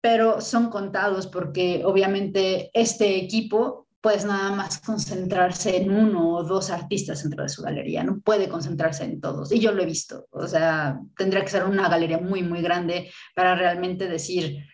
pero 0.00 0.40
son 0.40 0.70
contados 0.70 1.26
porque 1.26 1.82
obviamente 1.84 2.70
este 2.74 3.16
equipo 3.16 3.82
pues 4.02 4.24
nada 4.24 4.50
más 4.50 4.80
concentrarse 4.80 5.76
en 5.76 5.92
uno 5.92 6.34
o 6.34 6.42
dos 6.42 6.70
artistas 6.70 7.22
dentro 7.22 7.44
de 7.44 7.48
su 7.48 7.62
galería, 7.62 8.02
no 8.02 8.18
puede 8.18 8.48
concentrarse 8.48 9.04
en 9.04 9.20
todos. 9.20 9.52
Y 9.52 9.60
yo 9.60 9.70
lo 9.70 9.80
he 9.80 9.86
visto, 9.86 10.26
o 10.30 10.48
sea, 10.48 11.00
tendría 11.16 11.42
que 11.42 11.50
ser 11.50 11.64
una 11.64 11.88
galería 11.88 12.18
muy, 12.18 12.42
muy 12.42 12.62
grande 12.62 13.12
para 13.36 13.54
realmente 13.54 14.08
decir 14.08 14.66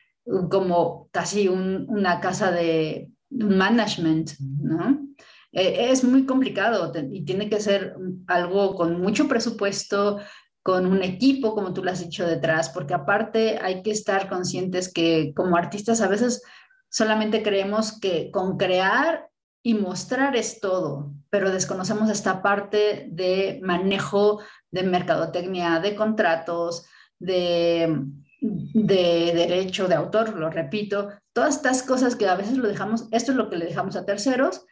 como 0.51 1.11
casi 1.12 1.47
una 1.47 2.21
casa 2.21 2.51
de 2.51 3.11
management, 3.29 4.31
¿no? 4.40 5.07
Eh, 5.53 5.91
es 5.91 6.05
muy 6.05 6.27
complicado 6.27 6.93
y 7.11 7.25
tiene 7.25 7.49
que 7.49 7.61
ser 7.61 7.97
algo 8.27 8.75
con 8.75 9.01
mucho 9.01 9.29
presupuesto, 9.29 10.19
con 10.63 10.87
un 10.87 11.03
equipo, 11.03 11.55
como 11.55 11.73
tú 11.73 11.83
lo 11.83 11.91
has 11.91 12.01
dicho 12.01 12.27
detrás, 12.27 12.69
porque 12.69 12.95
aparte 12.95 13.59
hay 13.63 13.83
que 13.83 13.91
estar 13.91 14.29
conscientes 14.29 14.93
que 14.93 15.33
como 15.35 15.57
artistas 15.57 16.03
a 16.03 16.09
veces 16.09 16.43
solamente 16.91 17.43
creemos 17.43 17.99
que 17.99 18.31
con 18.31 18.59
crear 18.59 19.29
y 19.63 19.75
mostrar 19.75 20.37
es 20.37 20.61
todo, 20.61 21.13
pero 21.31 21.51
desconocemos 21.51 22.11
esta 22.11 22.43
parte 22.43 23.09
de 23.11 23.61
manejo 23.63 24.41
de 24.71 24.83
mercadotecnia, 24.83 25.81
de 25.81 25.95
contratos, 25.95 26.87
de, 27.19 28.03
de 28.41 29.33
derecho 29.35 29.89
de 29.89 29.95
autor, 29.95 30.39
lo 30.39 30.51
repito, 30.51 31.09
todas 31.33 31.57
estas 31.57 31.83
cosas 31.83 32.15
que 32.15 32.29
a 32.29 32.37
veces 32.37 32.59
lo 32.59 32.69
dejamos, 32.69 33.09
esto 33.11 33.33
es 33.33 33.39
lo 33.39 33.49
que 33.49 33.57
le 33.57 33.65
dejamos 33.65 33.97
a 33.97 34.05
terceros 34.05 34.67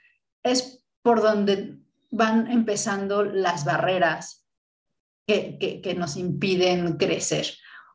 es 0.46 0.85
por 1.02 1.22
donde 1.22 1.78
van 2.11 2.50
empezando 2.50 3.24
las 3.24 3.64
barreras 3.64 4.46
que, 5.26 5.94
nos 5.96 6.16
impiden 6.16 6.96
crecer 6.96 7.46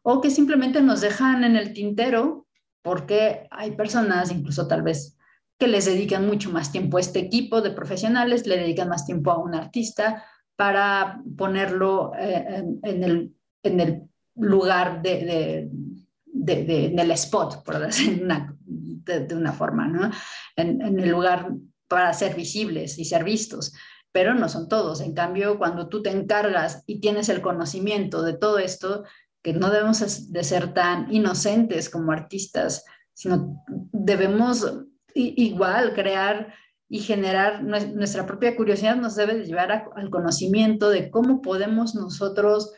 o 0.03 0.19
que 0.19 0.29
simplemente 0.29 0.81
nos 0.81 1.01
dejan 1.01 1.43
en 1.43 1.55
el 1.55 1.73
tintero 1.73 2.47
porque 2.81 3.47
hay 3.51 3.71
personas, 3.71 4.31
incluso 4.31 4.67
tal 4.67 4.81
vez, 4.81 5.17
que 5.57 5.67
les 5.67 5.85
dedican 5.85 6.25
mucho 6.25 6.49
más 6.49 6.71
tiempo 6.71 6.97
a 6.97 7.01
este 7.01 7.19
equipo 7.19 7.61
de 7.61 7.71
profesionales, 7.71 8.47
le 8.47 8.57
dedican 8.57 8.89
más 8.89 9.05
tiempo 9.05 9.31
a 9.31 9.37
un 9.37 9.53
artista 9.53 10.25
para 10.55 11.21
ponerlo 11.37 12.13
eh, 12.17 12.63
en, 12.83 13.03
el, 13.03 13.35
en, 13.63 13.79
el, 13.79 14.01
lugar 14.35 15.01
de, 15.01 15.69
de, 16.25 16.85
en 16.85 16.99
el 16.99 17.11
spot, 17.11 17.63
por 17.63 17.79
decir 17.79 18.23
una, 18.23 18.55
de, 18.65 19.35
una 19.35 19.53
forma, 19.53 19.87
¿no? 19.87 20.09
En, 20.55 20.81
en, 20.81 20.99
el 20.99 21.09
lugar 21.09 21.51
para 21.91 22.13
ser 22.13 22.35
visibles 22.35 22.97
y 22.97 23.03
ser 23.03 23.25
vistos, 23.25 23.73
pero 24.13 24.33
no 24.33 24.47
son 24.47 24.69
todos. 24.69 25.01
En 25.01 25.13
cambio, 25.13 25.57
cuando 25.57 25.89
tú 25.89 26.01
te 26.01 26.09
encargas 26.09 26.85
y 26.87 27.01
tienes 27.01 27.27
el 27.27 27.41
conocimiento 27.41 28.23
de 28.23 28.31
todo 28.31 28.59
esto, 28.59 29.03
que 29.43 29.51
no 29.51 29.69
debemos 29.69 30.31
de 30.31 30.43
ser 30.45 30.73
tan 30.73 31.13
inocentes 31.13 31.89
como 31.89 32.13
artistas, 32.13 32.85
sino 33.13 33.61
debemos 33.91 34.65
igual 35.13 35.93
crear 35.93 36.53
y 36.87 36.99
generar 36.99 37.61
nuestra 37.61 38.25
propia 38.25 38.55
curiosidad 38.55 38.95
nos 38.95 39.17
debe 39.17 39.35
de 39.35 39.45
llevar 39.45 39.91
al 39.93 40.09
conocimiento 40.09 40.89
de 40.89 41.11
cómo 41.11 41.41
podemos 41.41 41.93
nosotros 41.93 42.71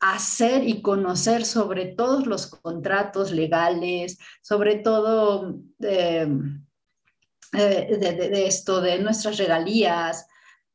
hacer 0.00 0.66
y 0.66 0.82
conocer 0.82 1.44
sobre 1.44 1.86
todos 1.86 2.26
los 2.26 2.48
contratos 2.48 3.30
legales, 3.30 4.18
sobre 4.42 4.76
todo 4.76 5.60
eh, 5.80 6.26
eh, 7.52 7.96
de, 7.98 8.46
esto, 8.46 8.80
de 8.80 8.98
nuestras 9.00 9.38
regalías, 9.38 10.26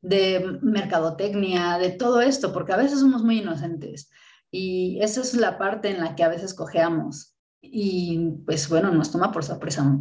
de 0.01 0.59
mercadotecnia, 0.61 1.77
de 1.77 1.91
todo 1.91 2.21
esto, 2.21 2.53
porque 2.53 2.73
a 2.73 2.77
veces 2.77 2.99
somos 2.99 3.23
muy 3.23 3.39
inocentes 3.39 4.09
y 4.51 4.99
esa 5.01 5.21
es 5.21 5.33
la 5.33 5.57
parte 5.57 5.89
en 5.89 5.99
la 5.99 6.15
que 6.15 6.23
a 6.23 6.29
veces 6.29 6.53
cojeamos 6.53 7.35
y 7.61 8.31
pues 8.45 8.69
bueno, 8.69 8.91
nos 8.91 9.11
toma 9.11 9.31
por 9.31 9.43
sorpresa 9.43 9.99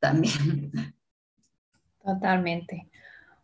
también. 0.00 0.72
Totalmente. 2.04 2.88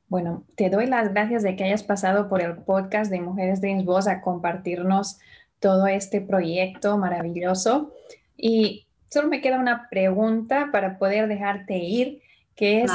Bueno, 0.08 0.44
te 0.56 0.70
doy 0.70 0.86
las 0.86 1.12
gracias 1.12 1.42
de 1.42 1.56
que 1.56 1.64
hayas 1.64 1.82
pasado 1.82 2.28
por 2.28 2.42
el 2.42 2.58
podcast 2.58 3.10
de 3.10 3.20
Mujeres 3.20 3.60
Dreams 3.60 3.84
Voz 3.84 4.06
a 4.06 4.20
compartirnos 4.20 5.18
todo 5.58 5.86
este 5.86 6.20
proyecto 6.20 6.96
maravilloso. 6.98 7.92
Y 8.36 8.86
solo 9.10 9.28
me 9.28 9.40
queda 9.40 9.58
una 9.58 9.88
pregunta 9.90 10.68
para 10.72 10.98
poder 10.98 11.28
dejarte 11.28 11.78
ir. 11.78 12.21
¿Qué 12.62 12.82
es, 12.82 12.92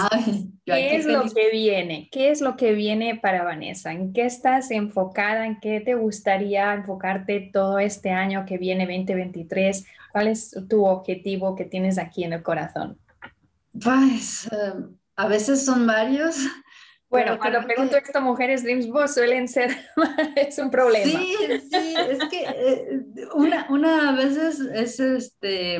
¿qué 0.65 0.95
es 0.95 1.05
lo 1.05 1.23
que 1.23 1.49
viene? 1.51 2.07
¿Qué 2.09 2.31
es 2.31 2.39
lo 2.39 2.55
que 2.55 2.71
viene 2.71 3.19
para 3.21 3.43
Vanessa? 3.43 3.91
¿En 3.91 4.13
qué 4.13 4.23
estás 4.23 4.71
enfocada? 4.71 5.45
¿En 5.45 5.59
qué 5.59 5.81
te 5.81 5.93
gustaría 5.93 6.73
enfocarte 6.73 7.49
todo 7.51 7.77
este 7.77 8.11
año 8.11 8.45
que 8.45 8.57
viene 8.57 8.85
2023? 8.85 9.85
¿Cuál 10.13 10.29
es 10.29 10.55
tu 10.69 10.85
objetivo 10.85 11.53
que 11.53 11.65
tienes 11.65 11.97
aquí 11.97 12.23
en 12.23 12.31
el 12.31 12.43
corazón? 12.43 12.97
Pues 13.83 14.47
eh, 14.53 14.85
a 15.17 15.27
veces 15.27 15.65
son 15.65 15.85
varios. 15.85 16.37
Bueno, 17.09 17.39
cuando 17.39 17.63
pregunto 17.63 17.95
esto, 17.95 18.19
mujeres 18.19 18.63
Dreams 18.63 18.89
Boss 18.89 19.13
suelen 19.13 19.47
ser, 19.47 19.71
es 20.35 20.57
un 20.59 20.69
problema. 20.69 21.17
Sí, 21.17 21.35
sí, 21.71 21.95
es 21.95 22.19
que 22.29 22.43
eh, 22.43 23.01
una, 23.33 23.65
una 23.69 24.09
a 24.09 24.11
veces 24.11 24.59
es 24.59 24.99
este 24.99 25.79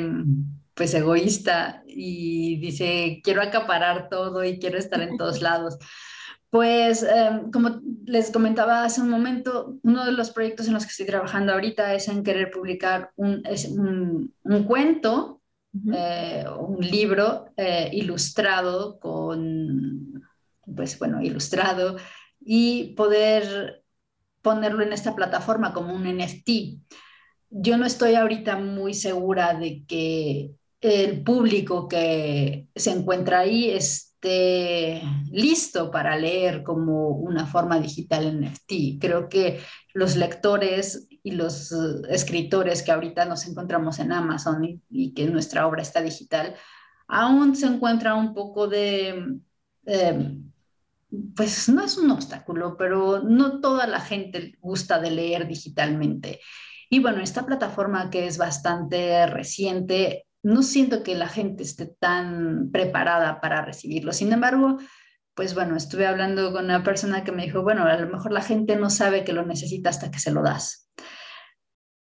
pues 0.78 0.94
egoísta 0.94 1.84
y 1.88 2.58
dice, 2.60 3.20
quiero 3.24 3.42
acaparar 3.42 4.10
todo 4.10 4.44
y 4.44 4.60
quiero 4.60 4.78
estar 4.78 5.02
en 5.02 5.18
todos 5.18 5.42
lados. 5.42 5.78
Pues 6.50 7.04
em, 7.04 7.52
como 7.52 7.82
les 8.06 8.32
comentaba 8.32 8.86
hace 8.86 9.02
un 9.02 9.10
momento, 9.10 9.80
uno 9.82 10.06
de 10.06 10.14
los 10.14 10.30
proyectos 10.32 10.68
en 10.68 10.76
los 10.76 10.86
que 10.86 10.92
estoy 10.92 11.08
trabajando 11.08 11.52
ahorita 11.52 11.94
es 11.94 12.08
en 12.08 12.24
querer 12.24 12.52
publicar 12.52 13.12
un, 13.16 13.44
un, 14.44 14.64
cuento, 14.64 15.42
eh, 15.94 16.46
un 16.58 16.80
libro 16.80 17.50
eh, 17.58 17.90
ilustrado 17.92 18.98
con, 19.00 20.24
pues 20.74 20.98
bueno, 21.00 21.22
ilustrado 21.22 21.98
y 22.40 22.94
poder 22.96 23.84
ponerlo 24.42 24.84
en 24.84 24.94
esta 24.94 25.16
plataforma 25.16 25.74
como 25.74 25.94
un 25.94 26.04
NFT. 26.04 26.50
Yo 27.50 27.78
no 27.78 27.86
estoy 27.86 28.16
ahorita 28.16 28.58
muy 28.58 28.94
segura 28.94 29.54
de 29.54 29.84
que 29.86 30.57
el 30.82 31.24
público 31.24 31.88
que 31.88 32.68
se 32.76 32.92
encuentra 32.92 33.40
ahí 33.40 33.70
esté 33.72 35.02
listo 35.32 35.90
para 35.90 36.18
leer 36.18 36.64
como 36.64 37.10
una 37.10 37.46
forma 37.46 37.80
digital 37.80 38.40
NFT. 38.42 39.00
Creo 39.00 39.30
que 39.30 39.60
los 39.94 40.16
lectores 40.16 41.08
y 41.24 41.32
los 41.32 41.72
eh, 41.72 41.76
escritores 42.10 42.84
que 42.84 42.92
ahorita 42.92 43.26
nos 43.26 43.48
encontramos 43.48 44.00
en 44.00 44.12
Amazon 44.12 44.82
y, 44.90 45.14
que 45.14 45.26
nuestra 45.26 45.68
obra 45.68 45.82
está 45.82 46.02
digital, 46.02 46.56
aún 47.08 47.56
se 47.56 47.66
encuentra 47.68 48.16
un 48.16 48.34
poco 48.34 48.68
de, 48.68 49.40
em, 49.86 50.52
pues 51.36 51.70
no 51.70 51.84
es 51.84 51.98
un 51.98 52.12
obstáculo, 52.12 52.78
pero 52.78 53.24
no 53.24 53.60
toda 53.60 53.88
la 53.88 54.00
gente 54.00 54.58
gusta 54.62 55.00
de 55.00 55.12
leer 55.12 55.48
digitalmente. 55.48 56.40
Y 56.90 57.00
bueno, 57.00 57.22
esta 57.22 57.46
plataforma 57.46 58.10
que 58.10 58.28
es 58.28 58.38
bastante 58.38 59.26
reciente, 59.28 60.27
no 60.44 60.64
siento 60.64 61.04
que 61.04 61.16
la 61.16 61.28
gente 61.28 61.64
esté 61.64 61.88
tan 62.00 62.70
preparada 62.72 63.42
para 63.42 63.64
recibirlo. 63.64 64.14
Sin 64.14 64.32
embargo, 64.32 64.78
pues 65.36 65.54
bueno, 65.54 65.76
estuve 65.76 66.08
hablando 66.08 66.52
con 66.52 66.66
una 66.66 66.84
persona 66.84 67.24
que 67.24 67.32
me 67.32 67.44
dijo, 67.44 67.62
bueno, 67.62 67.84
a 67.84 67.98
lo 67.98 68.08
mejor 68.08 68.32
la 68.32 68.42
gente 68.42 68.76
no 68.76 68.90
sabe 68.90 69.24
que 69.24 69.34
lo 69.34 69.46
necesita 69.46 69.90
hasta 69.90 70.10
que 70.10 70.20
se 70.20 70.32
lo 70.32 70.42
das. 70.42 70.90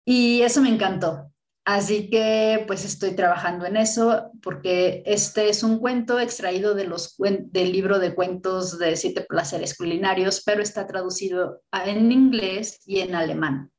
Y 0.06 0.42
eso 0.42 0.62
me 0.62 0.70
encantó. 0.70 1.32
Así 1.66 2.12
que 2.12 2.64
pues 2.68 2.86
estoy 2.86 3.16
trabajando 3.16 3.66
en 3.66 3.76
eso 3.76 4.30
porque 4.44 5.02
este 5.08 5.50
es 5.50 5.64
un 5.64 5.80
cuento 5.80 6.20
extraído 6.20 6.76
del 6.76 7.72
libro 7.72 7.98
de 7.98 8.14
cuentos 8.14 8.78
de 8.78 8.96
siete 8.96 9.22
placeres 9.28 9.76
culinarios, 9.76 10.44
pero 10.46 10.62
está 10.62 10.86
traducido 10.86 11.64
en 11.72 12.12
inglés 12.12 12.82
y 12.86 13.00
en 13.00 13.16
alemán 13.16 13.72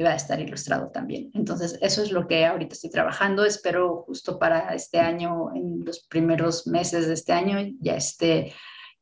va 0.00 0.10
a 0.10 0.16
estar 0.16 0.40
ilustrado 0.40 0.90
también. 0.90 1.30
Entonces, 1.34 1.78
eso 1.80 2.02
es 2.02 2.12
lo 2.12 2.26
que 2.26 2.46
ahorita 2.46 2.74
estoy 2.74 2.90
trabajando. 2.90 3.44
Espero 3.44 4.04
justo 4.06 4.38
para 4.38 4.74
este 4.74 4.98
año, 4.98 5.54
en 5.54 5.84
los 5.84 6.06
primeros 6.06 6.66
meses 6.66 7.06
de 7.06 7.14
este 7.14 7.32
año, 7.32 7.58
ya 7.80 7.96
esté, 7.96 8.52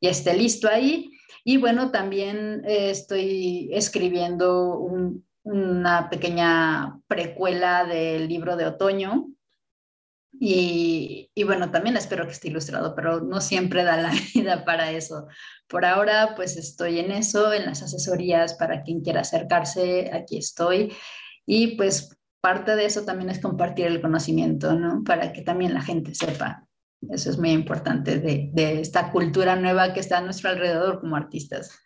ya 0.01 0.11
esté 0.11 0.35
listo 0.35 0.69
ahí. 0.69 1.11
Y 1.45 1.57
bueno, 1.57 1.91
también 1.91 2.63
eh, 2.67 2.91
estoy 2.91 3.71
escribiendo 3.73 4.79
una 5.43 6.11
pequeña 6.11 7.01
precuela 7.07 7.85
del 7.85 8.29
libro 8.29 8.57
de 8.57 8.67
otoño. 8.67 9.29
Y, 10.33 11.31
y, 11.35 11.43
bueno, 11.45 11.71
también 11.71 11.97
espero 11.97 12.25
que 12.25 12.33
esté 12.33 12.49
ilustrado, 12.49 12.95
pero 12.95 13.21
no 13.21 13.41
siempre 13.41 13.83
da 13.83 13.97
la 13.97 14.11
vida 14.35 14.65
para 14.65 14.91
eso. 14.91 15.27
Por 15.69 15.85
ahora, 15.85 16.35
pues 16.37 16.57
estoy 16.57 16.99
en 16.99 17.11
eso, 17.11 17.53
en 17.53 17.67
las 17.67 17.83
asesorías 17.83 18.55
para 18.55 18.83
quien 18.83 19.03
quiera 19.03 19.21
acercarse, 19.21 20.11
aquí 20.13 20.39
estoy. 20.39 20.93
Y 21.47 21.77
pues 21.77 22.17
parte 22.41 22.77
de 22.77 22.87
eso 22.87 23.05
también 23.05 23.31
es 23.31 23.41
compartir 23.41 23.87
el 23.87 24.01
conocimiento, 24.01 24.75
¿no? 24.75 25.03
Para 25.05 25.33
que 25.33 25.43
también 25.43 25.75
la 25.75 25.83
gente 25.83 26.15
sepa. 26.15 26.67
Eso 27.11 27.31
es 27.31 27.39
muy 27.39 27.51
importante 27.51 28.19
de, 28.19 28.51
de 28.53 28.81
esta 28.81 29.11
cultura 29.11 29.57
nueva 29.57 29.93
que 29.93 30.01
está 30.01 30.19
a 30.19 30.23
nuestro 30.23 30.51
alrededor 30.51 31.01
como 31.01 31.17
artistas. 31.17 31.79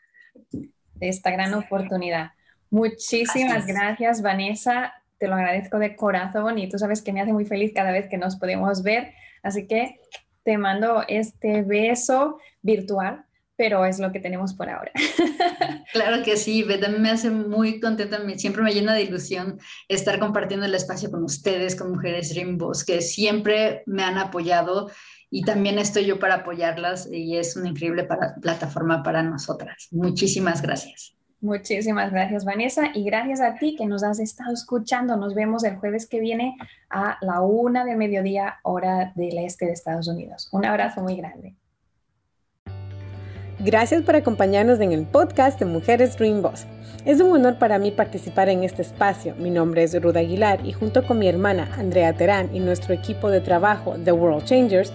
De 0.50 1.08
esta 1.08 1.30
gran 1.30 1.54
oportunidad. 1.54 2.30
Muchísimas 2.70 3.66
gracias, 3.66 4.22
Vanessa. 4.22 4.92
Te 5.18 5.28
lo 5.28 5.34
agradezco 5.34 5.78
de 5.78 5.96
corazón 5.96 6.58
y 6.58 6.68
tú 6.68 6.78
sabes 6.78 7.02
que 7.02 7.12
me 7.12 7.20
hace 7.20 7.32
muy 7.32 7.44
feliz 7.44 7.72
cada 7.74 7.92
vez 7.92 8.08
que 8.08 8.18
nos 8.18 8.36
podemos 8.36 8.82
ver. 8.82 9.12
Así 9.42 9.66
que 9.66 10.00
te 10.42 10.58
mando 10.58 11.04
este 11.08 11.62
beso 11.62 12.38
virtual 12.62 13.24
pero 13.56 13.84
es 13.84 13.98
lo 13.98 14.10
que 14.12 14.20
tenemos 14.20 14.54
por 14.54 14.68
ahora. 14.68 14.92
Claro 15.92 16.24
que 16.24 16.36
sí, 16.36 16.64
también 16.80 17.02
me 17.02 17.10
hace 17.10 17.30
muy 17.30 17.78
contenta, 17.78 18.18
siempre 18.36 18.62
me 18.62 18.72
llena 18.72 18.94
de 18.94 19.02
ilusión 19.02 19.60
estar 19.86 20.18
compartiendo 20.18 20.66
el 20.66 20.74
espacio 20.74 21.08
con 21.08 21.22
ustedes, 21.22 21.76
con 21.76 21.92
Mujeres 21.92 22.30
Dream 22.30 22.58
Boss, 22.58 22.84
que 22.84 23.00
siempre 23.00 23.84
me 23.86 24.02
han 24.02 24.18
apoyado 24.18 24.90
y 25.30 25.42
también 25.42 25.78
estoy 25.78 26.06
yo 26.06 26.18
para 26.18 26.36
apoyarlas 26.36 27.08
y 27.12 27.36
es 27.36 27.56
una 27.56 27.68
increíble 27.68 28.08
plataforma 28.42 29.04
para 29.04 29.22
nosotras. 29.22 29.86
Muchísimas 29.92 30.62
gracias. 30.62 31.14
Muchísimas 31.44 32.10
gracias, 32.10 32.46
Vanessa, 32.46 32.84
y 32.94 33.04
gracias 33.04 33.42
a 33.42 33.56
ti 33.56 33.76
que 33.76 33.84
nos 33.84 34.02
has 34.02 34.18
estado 34.18 34.54
escuchando. 34.54 35.14
Nos 35.18 35.34
vemos 35.34 35.62
el 35.64 35.76
jueves 35.76 36.08
que 36.08 36.18
viene 36.18 36.56
a 36.88 37.18
la 37.20 37.42
una 37.42 37.84
de 37.84 37.96
mediodía, 37.96 38.60
hora 38.62 39.12
del 39.14 39.36
este 39.36 39.66
de 39.66 39.72
Estados 39.72 40.08
Unidos. 40.08 40.48
Un 40.52 40.64
abrazo 40.64 41.02
muy 41.02 41.16
grande. 41.16 41.54
Gracias 43.60 44.00
por 44.00 44.16
acompañarnos 44.16 44.80
en 44.80 44.92
el 44.92 45.04
podcast 45.04 45.58
de 45.58 45.66
Mujeres 45.66 46.16
Dream 46.16 46.40
Boss. 46.40 46.66
Es 47.04 47.20
un 47.20 47.32
honor 47.32 47.58
para 47.58 47.78
mí 47.78 47.90
participar 47.90 48.48
en 48.48 48.64
este 48.64 48.80
espacio. 48.80 49.34
Mi 49.36 49.50
nombre 49.50 49.82
es 49.82 50.00
Ruda 50.00 50.20
Aguilar 50.20 50.64
y 50.64 50.72
junto 50.72 51.06
con 51.06 51.18
mi 51.18 51.28
hermana 51.28 51.68
Andrea 51.76 52.14
Terán 52.14 52.56
y 52.56 52.60
nuestro 52.60 52.94
equipo 52.94 53.28
de 53.30 53.42
trabajo 53.42 53.96
The 54.02 54.12
World 54.12 54.46
Changers, 54.46 54.94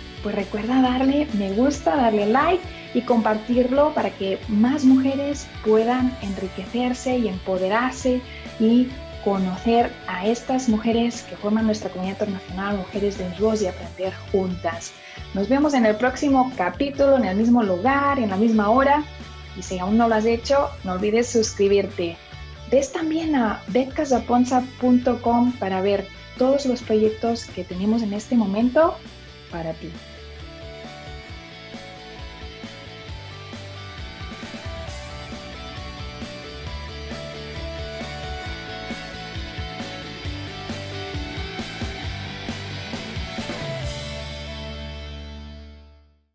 pues 0.23 0.35
recuerda 0.35 0.81
darle 0.81 1.27
me 1.33 1.51
gusta, 1.53 1.95
darle 1.95 2.25
like 2.27 2.63
y 2.93 3.01
compartirlo 3.01 3.93
para 3.93 4.09
que 4.11 4.39
más 4.47 4.83
mujeres 4.85 5.47
puedan 5.65 6.15
enriquecerse 6.21 7.17
y 7.17 7.27
empoderarse 7.27 8.21
y 8.59 8.89
conocer 9.23 9.91
a 10.07 10.25
estas 10.25 10.67
mujeres 10.67 11.21
que 11.23 11.35
forman 11.35 11.65
nuestra 11.65 11.89
comunidad 11.89 12.19
internacional, 12.19 12.77
Mujeres 12.77 13.17
de 13.17 13.29
Voz 13.39 13.61
y 13.61 13.67
aprender 13.67 14.13
juntas. 14.31 14.93
Nos 15.33 15.47
vemos 15.47 15.73
en 15.73 15.85
el 15.85 15.95
próximo 15.95 16.51
capítulo, 16.57 17.17
en 17.17 17.25
el 17.25 17.37
mismo 17.37 17.63
lugar, 17.63 18.19
en 18.19 18.29
la 18.29 18.37
misma 18.37 18.69
hora. 18.69 19.03
Y 19.57 19.61
si 19.61 19.79
aún 19.79 19.97
no 19.97 20.07
lo 20.07 20.15
has 20.15 20.25
hecho, 20.25 20.69
no 20.83 20.93
olvides 20.93 21.27
suscribirte. 21.29 22.17
Ves 22.71 22.91
también 22.91 23.35
a 23.35 23.61
betcasaponza.com 23.67 25.51
para 25.53 25.81
ver 25.81 26.07
todos 26.37 26.65
los 26.65 26.81
proyectos 26.81 27.45
que 27.45 27.63
tenemos 27.63 28.01
en 28.01 28.13
este 28.13 28.35
momento 28.35 28.95
para 29.51 29.73
ti. 29.73 29.91